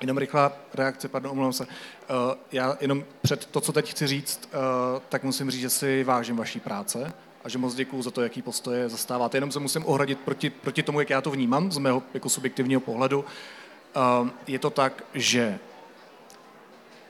[0.00, 1.64] Jenom rychlá reakce, pardon, omlouvám se.
[1.64, 1.68] Uh,
[2.52, 6.36] já jenom před to, co teď chci říct, uh, tak musím říct, že si vážím
[6.36, 7.12] vaší práce
[7.44, 9.36] a že moc děkuju za to, jaký postoje zastáváte.
[9.36, 12.80] Jenom se musím ohradit proti, proti tomu, jak já to vnímám z mého jako subjektivního
[12.80, 13.24] pohledu.
[14.20, 15.58] Uh, je to tak, že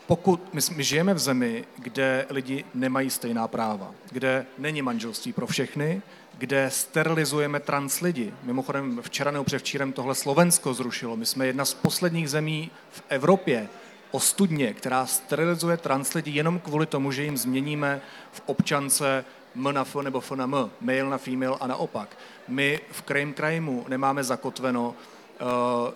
[0.07, 5.47] pokud my, my žijeme v zemi, kde lidi nemají stejná práva, kde není manželství pro
[5.47, 6.03] všechny,
[6.39, 8.35] kde sterilizujeme trans lidi.
[8.43, 11.17] Mimochodem včera nebo převčírem tohle Slovensko zrušilo.
[11.17, 13.69] My jsme jedna z posledních zemí v Evropě
[14.11, 18.01] o studně, která sterilizuje trans lidi jenom kvůli tomu, že jim změníme
[18.33, 19.25] v občance
[19.57, 22.19] M na F nebo F na M, male na female a naopak.
[22.49, 25.47] My v crime crimeu nemáme zakotveno, uh,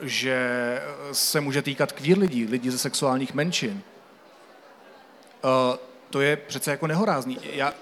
[0.01, 0.39] že
[1.13, 3.83] se může týkat queer lidí, lidí ze sexuálních menšin.
[5.47, 5.77] Uh,
[6.11, 7.39] to je přece jako nehorázný.
[7.43, 7.75] Já,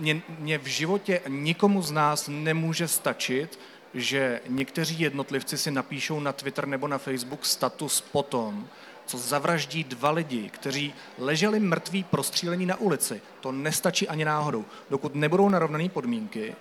[0.00, 3.58] mě, mě v životě nikomu z nás nemůže stačit,
[3.94, 8.68] že někteří jednotlivci si napíšou na Twitter nebo na Facebook status potom,
[9.06, 13.20] co zavraždí dva lidi, kteří leželi mrtví prostřílení na ulici.
[13.40, 14.64] To nestačí ani náhodou.
[14.90, 16.54] Dokud nebudou narovnané podmínky,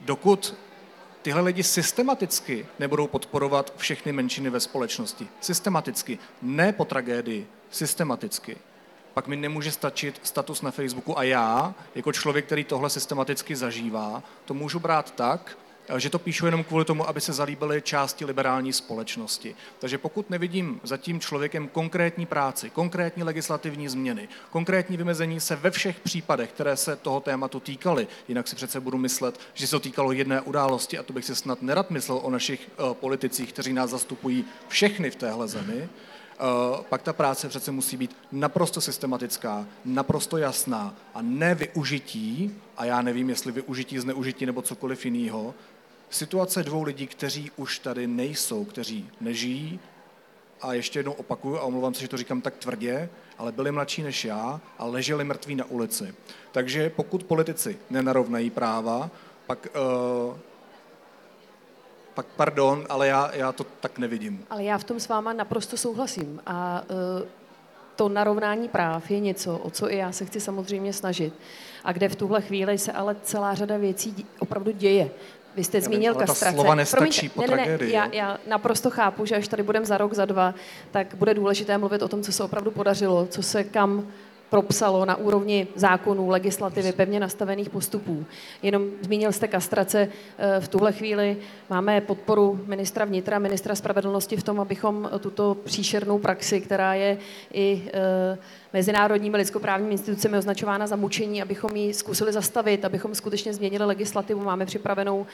[0.00, 0.54] dokud
[1.22, 5.28] tyhle lidi systematicky nebudou podporovat všechny menšiny ve společnosti.
[5.40, 6.18] Systematicky.
[6.42, 7.46] Ne po tragédii.
[7.70, 8.56] Systematicky
[9.18, 14.22] pak mi nemůže stačit status na Facebooku a já, jako člověk, který tohle systematicky zažívá,
[14.44, 15.58] to můžu brát tak,
[15.96, 19.54] že to píšu jenom kvůli tomu, aby se zalíbily části liberální společnosti.
[19.78, 25.70] Takže pokud nevidím za tím člověkem konkrétní práci, konkrétní legislativní změny, konkrétní vymezení se ve
[25.70, 29.80] všech případech, které se toho tématu týkaly, jinak si přece budu myslet, že se to
[29.80, 33.72] týkalo jedné události a to bych si snad nerad myslel o našich uh, politicích, kteří
[33.72, 36.17] nás zastupují všechny v téhle zemi, Eh,
[36.88, 43.02] pak ta práce přece musí být naprosto systematická, naprosto jasná a ne využití, a já
[43.02, 45.54] nevím, jestli využití, zneužití nebo cokoliv jiného,
[46.10, 49.80] situace dvou lidí, kteří už tady nejsou, kteří nežijí,
[50.60, 53.08] a ještě jednou opakuju, a omlouvám se, že to říkám tak tvrdě,
[53.38, 56.14] ale byli mladší než já a leželi mrtví na ulici.
[56.52, 59.10] Takže pokud politici nenarovnají práva,
[59.46, 60.36] pak uh,
[62.18, 64.44] pak pardon, ale já, já to tak nevidím.
[64.50, 66.40] Ale já v tom s váma naprosto souhlasím.
[66.46, 67.28] A uh,
[67.96, 71.34] to narovnání práv je něco, o co i já se chci samozřejmě snažit.
[71.84, 75.10] A kde v tuhle chvíli se ale celá řada věcí opravdu děje.
[75.56, 76.54] Vy jste zmínil ale kastrace.
[76.54, 77.88] Slova nestačí Promiňte, po ne, tragédii.
[77.88, 80.54] Ne, já, já naprosto chápu, že až tady budeme za rok, za dva,
[80.90, 84.06] tak bude důležité mluvit o tom, co se opravdu podařilo, co se kam
[84.50, 88.24] propsalo na úrovni zákonů, legislativy, pevně nastavených postupů.
[88.62, 90.08] Jenom zmínil jste kastrace.
[90.38, 91.36] Eh, v tuhle chvíli
[91.70, 97.18] máme podporu ministra vnitra, ministra spravedlnosti v tom, abychom tuto příšernou praxi, která je
[97.52, 98.38] i eh,
[98.72, 104.44] mezinárodními lidskoprávními institucemi označována za mučení, abychom ji zkusili zastavit, abychom skutečně změnili legislativu.
[104.44, 105.26] Máme připravenou uh,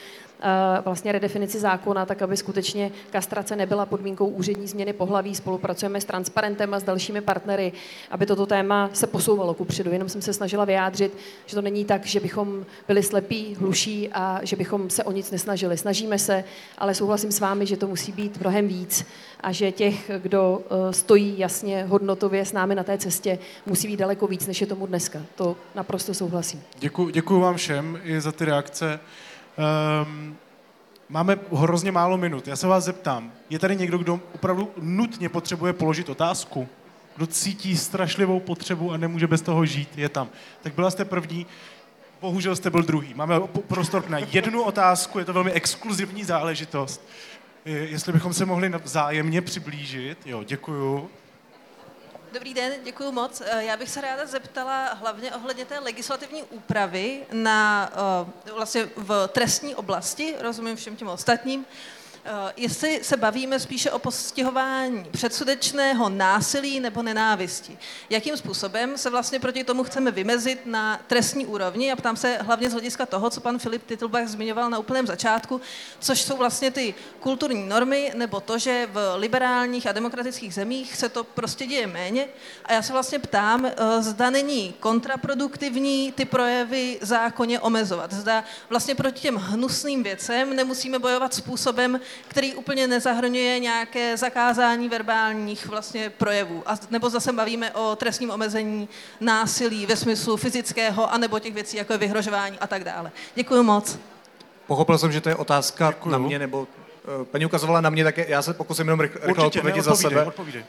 [0.85, 5.35] vlastně redefinici zákona, tak aby skutečně kastrace nebyla podmínkou úřední změny pohlaví.
[5.35, 7.71] Spolupracujeme s Transparentem a s dalšími partnery,
[8.11, 9.91] aby toto téma se posouvalo kupředu.
[9.91, 14.39] Jenom jsem se snažila vyjádřit, že to není tak, že bychom byli slepí, hluší a
[14.43, 15.77] že bychom se o nic nesnažili.
[15.77, 16.43] Snažíme se,
[16.77, 19.05] ale souhlasím s vámi, že to musí být mnohem víc
[19.39, 23.97] a že těch, kdo uh, stojí jasně hodnotově s námi na té cestě, musí být
[23.97, 25.21] daleko víc, než je tomu dneska.
[25.35, 26.63] To naprosto souhlasím.
[26.79, 28.99] Děkuji, děkuji vám všem i za ty reakce.
[30.03, 30.35] Um,
[31.09, 32.47] máme hrozně málo minut.
[32.47, 36.67] Já se vás zeptám, je tady někdo, kdo opravdu nutně potřebuje položit otázku?
[37.15, 39.89] Kdo cítí strašlivou potřebu a nemůže bez toho žít?
[39.97, 40.29] Je tam.
[40.61, 41.45] Tak byla jste první,
[42.21, 43.13] bohužel jste byl druhý.
[43.13, 47.01] Máme prostor na jednu otázku, je to velmi exkluzivní záležitost.
[47.65, 50.17] Jestli bychom se mohli vzájemně přiblížit.
[50.25, 51.09] Jo, děkuju.
[52.33, 53.41] Dobrý den, děkuji moc.
[53.45, 57.91] Eh, já bych se ráda zeptala hlavně ohledně té legislativní úpravy na,
[58.47, 61.65] eh, vlastně v trestní oblasti, rozumím všem těm ostatním,
[62.57, 67.77] jestli se bavíme spíše o postihování předsudečného násilí nebo nenávisti.
[68.09, 71.91] Jakým způsobem se vlastně proti tomu chceme vymezit na trestní úrovni?
[71.91, 75.61] A ptám se hlavně z hlediska toho, co pan Filip Titlbach zmiňoval na úplném začátku,
[75.99, 81.09] což jsou vlastně ty kulturní normy, nebo to, že v liberálních a demokratických zemích se
[81.09, 82.27] to prostě děje méně.
[82.65, 88.13] A já se vlastně ptám, eh, zda není kontraproduktivní ty projevy zákonně omezovat.
[88.13, 95.67] Zda vlastně proti těm hnusným věcem nemusíme bojovat způsobem, který úplně nezahrnuje nějaké zakázání verbálních
[95.67, 96.63] vlastně projevů.
[96.65, 98.89] A nebo zase bavíme o trestním omezení
[99.19, 103.11] násilí ve smyslu fyzického, anebo těch věcí, jako je vyhrožování a tak dále.
[103.35, 103.99] Děkuji moc.
[104.67, 106.11] Pochopil jsem, že to je otázka Děkuju.
[106.11, 109.81] na mě, nebo uh, paní ukazovala na mě, tak já se pokusím jenom rychle odpovědět
[109.81, 110.25] za sebe.
[110.25, 110.65] Odpovídej.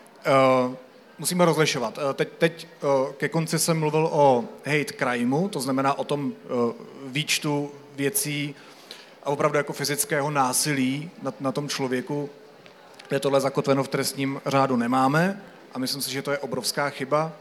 [0.66, 0.74] Uh,
[1.18, 1.98] musíme rozlišovat.
[1.98, 6.26] Uh, teď, teď uh, ke konci jsem mluvil o hate crimeu, to znamená o tom
[6.26, 6.72] uh,
[7.06, 8.54] výčtu věcí,
[9.26, 12.30] a opravdu jako fyzického násilí na, na tom člověku,
[13.08, 15.42] kde tohle zakotveno v trestním řádu nemáme
[15.74, 17.32] a myslím si, že to je obrovská chyba.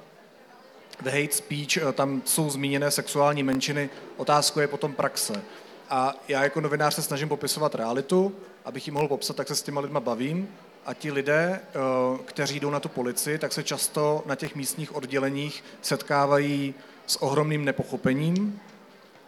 [1.02, 5.42] The hate speech, eh, tam jsou zmíněné sexuální menšiny, otázka je potom praxe.
[5.90, 9.62] A já jako novinář se snažím popisovat realitu, abych ji mohl popsat, tak se s
[9.62, 10.50] těma lidma bavím.
[10.86, 11.80] A ti lidé, eh,
[12.26, 16.74] kteří jdou na tu policii, tak se často na těch místních odděleních setkávají
[17.08, 18.60] s ohromným nepochopením,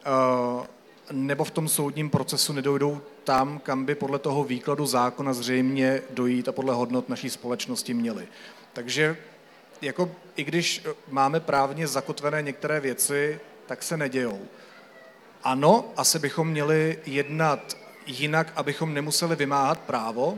[0.05, 0.67] eh,
[1.11, 6.47] nebo v tom soudním procesu nedojdou tam, kam by podle toho výkladu zákona zřejmě dojít
[6.47, 8.27] a podle hodnot naší společnosti měli.
[8.73, 9.17] Takže
[9.81, 14.39] jako, i když máme právně zakotvené některé věci, tak se nedějou.
[15.43, 20.37] Ano, asi bychom měli jednat jinak, abychom nemuseli vymáhat právo,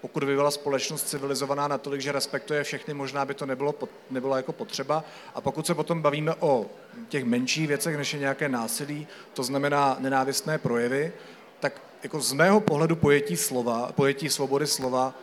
[0.00, 3.74] pokud by byla společnost civilizovaná natolik, že respektuje všechny, možná by to nebylo,
[4.10, 5.04] nebylo jako potřeba.
[5.34, 6.66] A pokud se potom bavíme o
[7.08, 11.12] těch menších věcech, než je nějaké násilí, to znamená nenávistné projevy,
[11.60, 15.14] tak jako z mého pohledu pojetí slova, pojetí svobody slova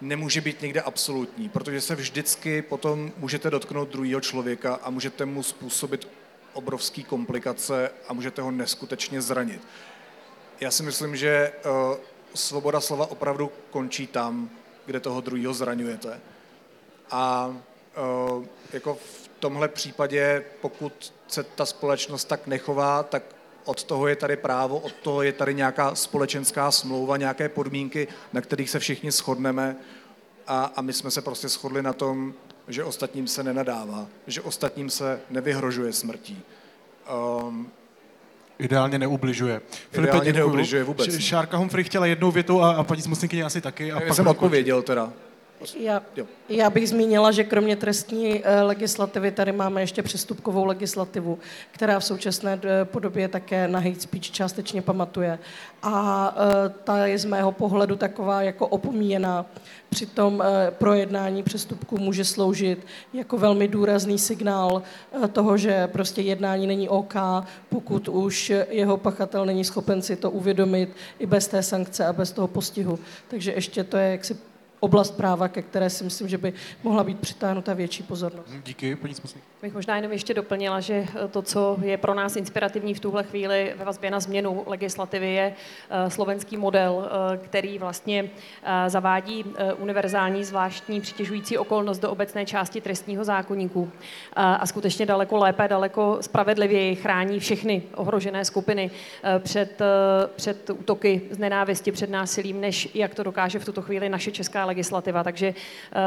[0.00, 5.42] nemůže být někde absolutní, protože se vždycky potom můžete dotknout druhého člověka a můžete mu
[5.42, 6.08] způsobit
[6.52, 9.60] obrovské komplikace a můžete ho neskutečně zranit.
[10.60, 11.60] Já si myslím, že eh,
[12.34, 14.50] svoboda slova opravdu končí tam,
[14.86, 16.20] kde toho druhého zraňujete.
[17.10, 17.54] A
[18.36, 23.22] uh, jako v tomhle případě, pokud se ta společnost tak nechová, tak
[23.64, 28.40] od toho je tady právo, od toho je tady nějaká společenská smlouva, nějaké podmínky, na
[28.40, 29.76] kterých se všichni shodneme
[30.46, 32.34] a, a my jsme se prostě shodli na tom,
[32.68, 36.42] že ostatním se nenadává, že ostatním se nevyhrožuje smrtí.
[37.42, 37.70] Um,
[38.60, 39.60] Ideálně neubližuje.
[39.90, 40.46] Filipe, Ideálně děkuju.
[40.46, 41.18] neubližuje vůbec.
[41.18, 43.92] Šárka Humphrey chtěla jednou větu a, a paní zmocněnkyně asi taky.
[43.92, 45.12] A Já pak jsem odpověděl teda.
[45.76, 46.02] Já,
[46.48, 51.38] já bych zmínila, že kromě trestní eh, legislativy tady máme ještě přestupkovou legislativu,
[51.70, 55.38] která v současné eh, podobě také na hate speech částečně pamatuje.
[55.82, 59.46] A eh, ta je z mého pohledu taková jako opomíjená.
[59.90, 64.82] Přitom projednání přestupku může sloužit jako velmi důrazný signál
[65.32, 67.14] toho, že prostě jednání není OK,
[67.68, 72.32] pokud už jeho pachatel není schopen si to uvědomit i bez té sankce a bez
[72.32, 72.98] toho postihu.
[73.28, 74.36] Takže ještě to je jaksi
[74.80, 76.52] oblast práva, ke které si myslím, že by
[76.82, 78.50] mohla být přitáhnuta větší pozornost.
[78.64, 79.38] Díky, paní Smysl.
[79.62, 83.22] Bych možná jenom ještě doplnila, že eh, to, co je pro nás inspirativní v tuhle
[83.24, 85.54] chvíli ve vazbě na změnu legislativy, je
[85.90, 88.30] eh, slovenský model, eh, který vlastně
[88.86, 89.44] zavádí
[89.78, 93.90] univerzální zvláštní přitěžující okolnost do obecné části trestního zákonníku
[94.36, 98.90] a skutečně daleko lépe, daleko spravedlivěji chrání všechny ohrožené skupiny
[99.38, 99.82] před,
[100.36, 104.64] před útoky z nenávisti, před násilím, než jak to dokáže v tuto chvíli naše česká
[104.70, 105.24] legislativa.
[105.24, 105.54] Takže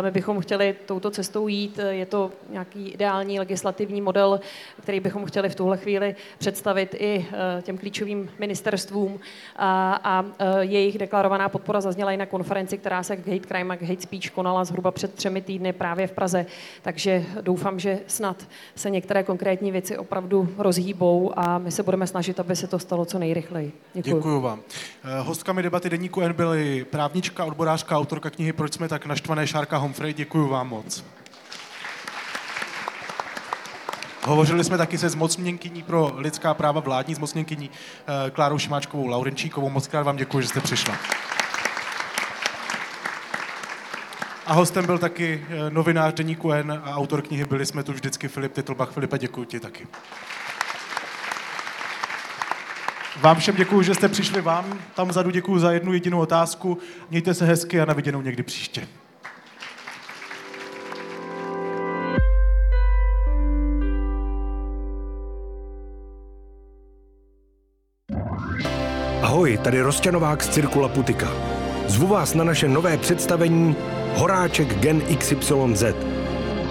[0.01, 1.80] my bychom chtěli touto cestou jít.
[1.89, 4.39] Je to nějaký ideální legislativní model,
[4.82, 9.20] který bychom chtěli v tuhle chvíli představit i eh, těm klíčovým ministerstvům
[9.55, 13.74] a, a eh, jejich deklarovaná podpora zazněla i na konferenci, která se k hate crime
[13.74, 16.45] a k hate speech konala zhruba před třemi týdny právě v Praze.
[16.82, 22.39] Takže doufám, že snad se některé konkrétní věci opravdu rozhýbou a my se budeme snažit,
[22.39, 23.72] aby se to stalo co nejrychleji.
[23.93, 24.16] Děkuji.
[24.16, 24.59] Děkuji vám.
[25.03, 29.77] Eh, hostkami debaty Deníku N byly právnička, odborářka, autorka knihy Proč jsme tak naštvané Šárka
[29.77, 30.13] Humphrey.
[30.13, 31.03] Děkuji vám moc.
[34.25, 37.69] Hovořili jsme taky se zmocněnkyní pro lidská práva, vládní zmocněnkyní
[38.27, 39.69] eh, Klárou Šimáčkovou Laurenčíkovou.
[39.69, 40.97] Moc krát vám děkuji, že jste přišla.
[44.45, 48.27] A hostem byl taky eh, novinář Deníku N a autor knihy Byli jsme tu vždycky
[48.27, 48.91] Filip Titlbach.
[48.91, 49.87] Filipe, děkuji ti taky.
[53.22, 54.41] Vám všem děkuji, že jste přišli.
[54.41, 56.78] Vám tam vzadu děkuji za jednu jedinou otázku.
[57.09, 58.88] Mějte se hezky a na viděnou někdy příště.
[69.22, 71.32] Ahoj, tady Rosťanovák z Cirkula Putika.
[71.88, 73.76] Zvu vás na naše nové představení
[74.16, 75.84] Horáček Gen XYZ.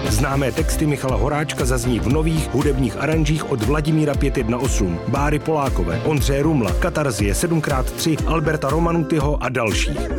[0.09, 6.43] Známé texty Michala Horáčka zazní v nových hudebních aranžích od Vladimíra 518, Báry Polákové, Ondřeje
[6.43, 10.11] Rumla, Katarzie 7x3, Alberta Romanutyho a dalších.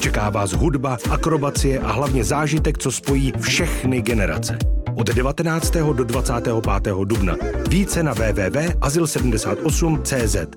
[0.00, 4.58] Čeká vás hudba, akrobacie a hlavně zážitek, co spojí všechny generace.
[4.94, 5.72] Od 19.
[5.92, 6.54] do 25.
[7.04, 7.36] dubna.
[7.68, 10.56] Více na www.azyl78.cz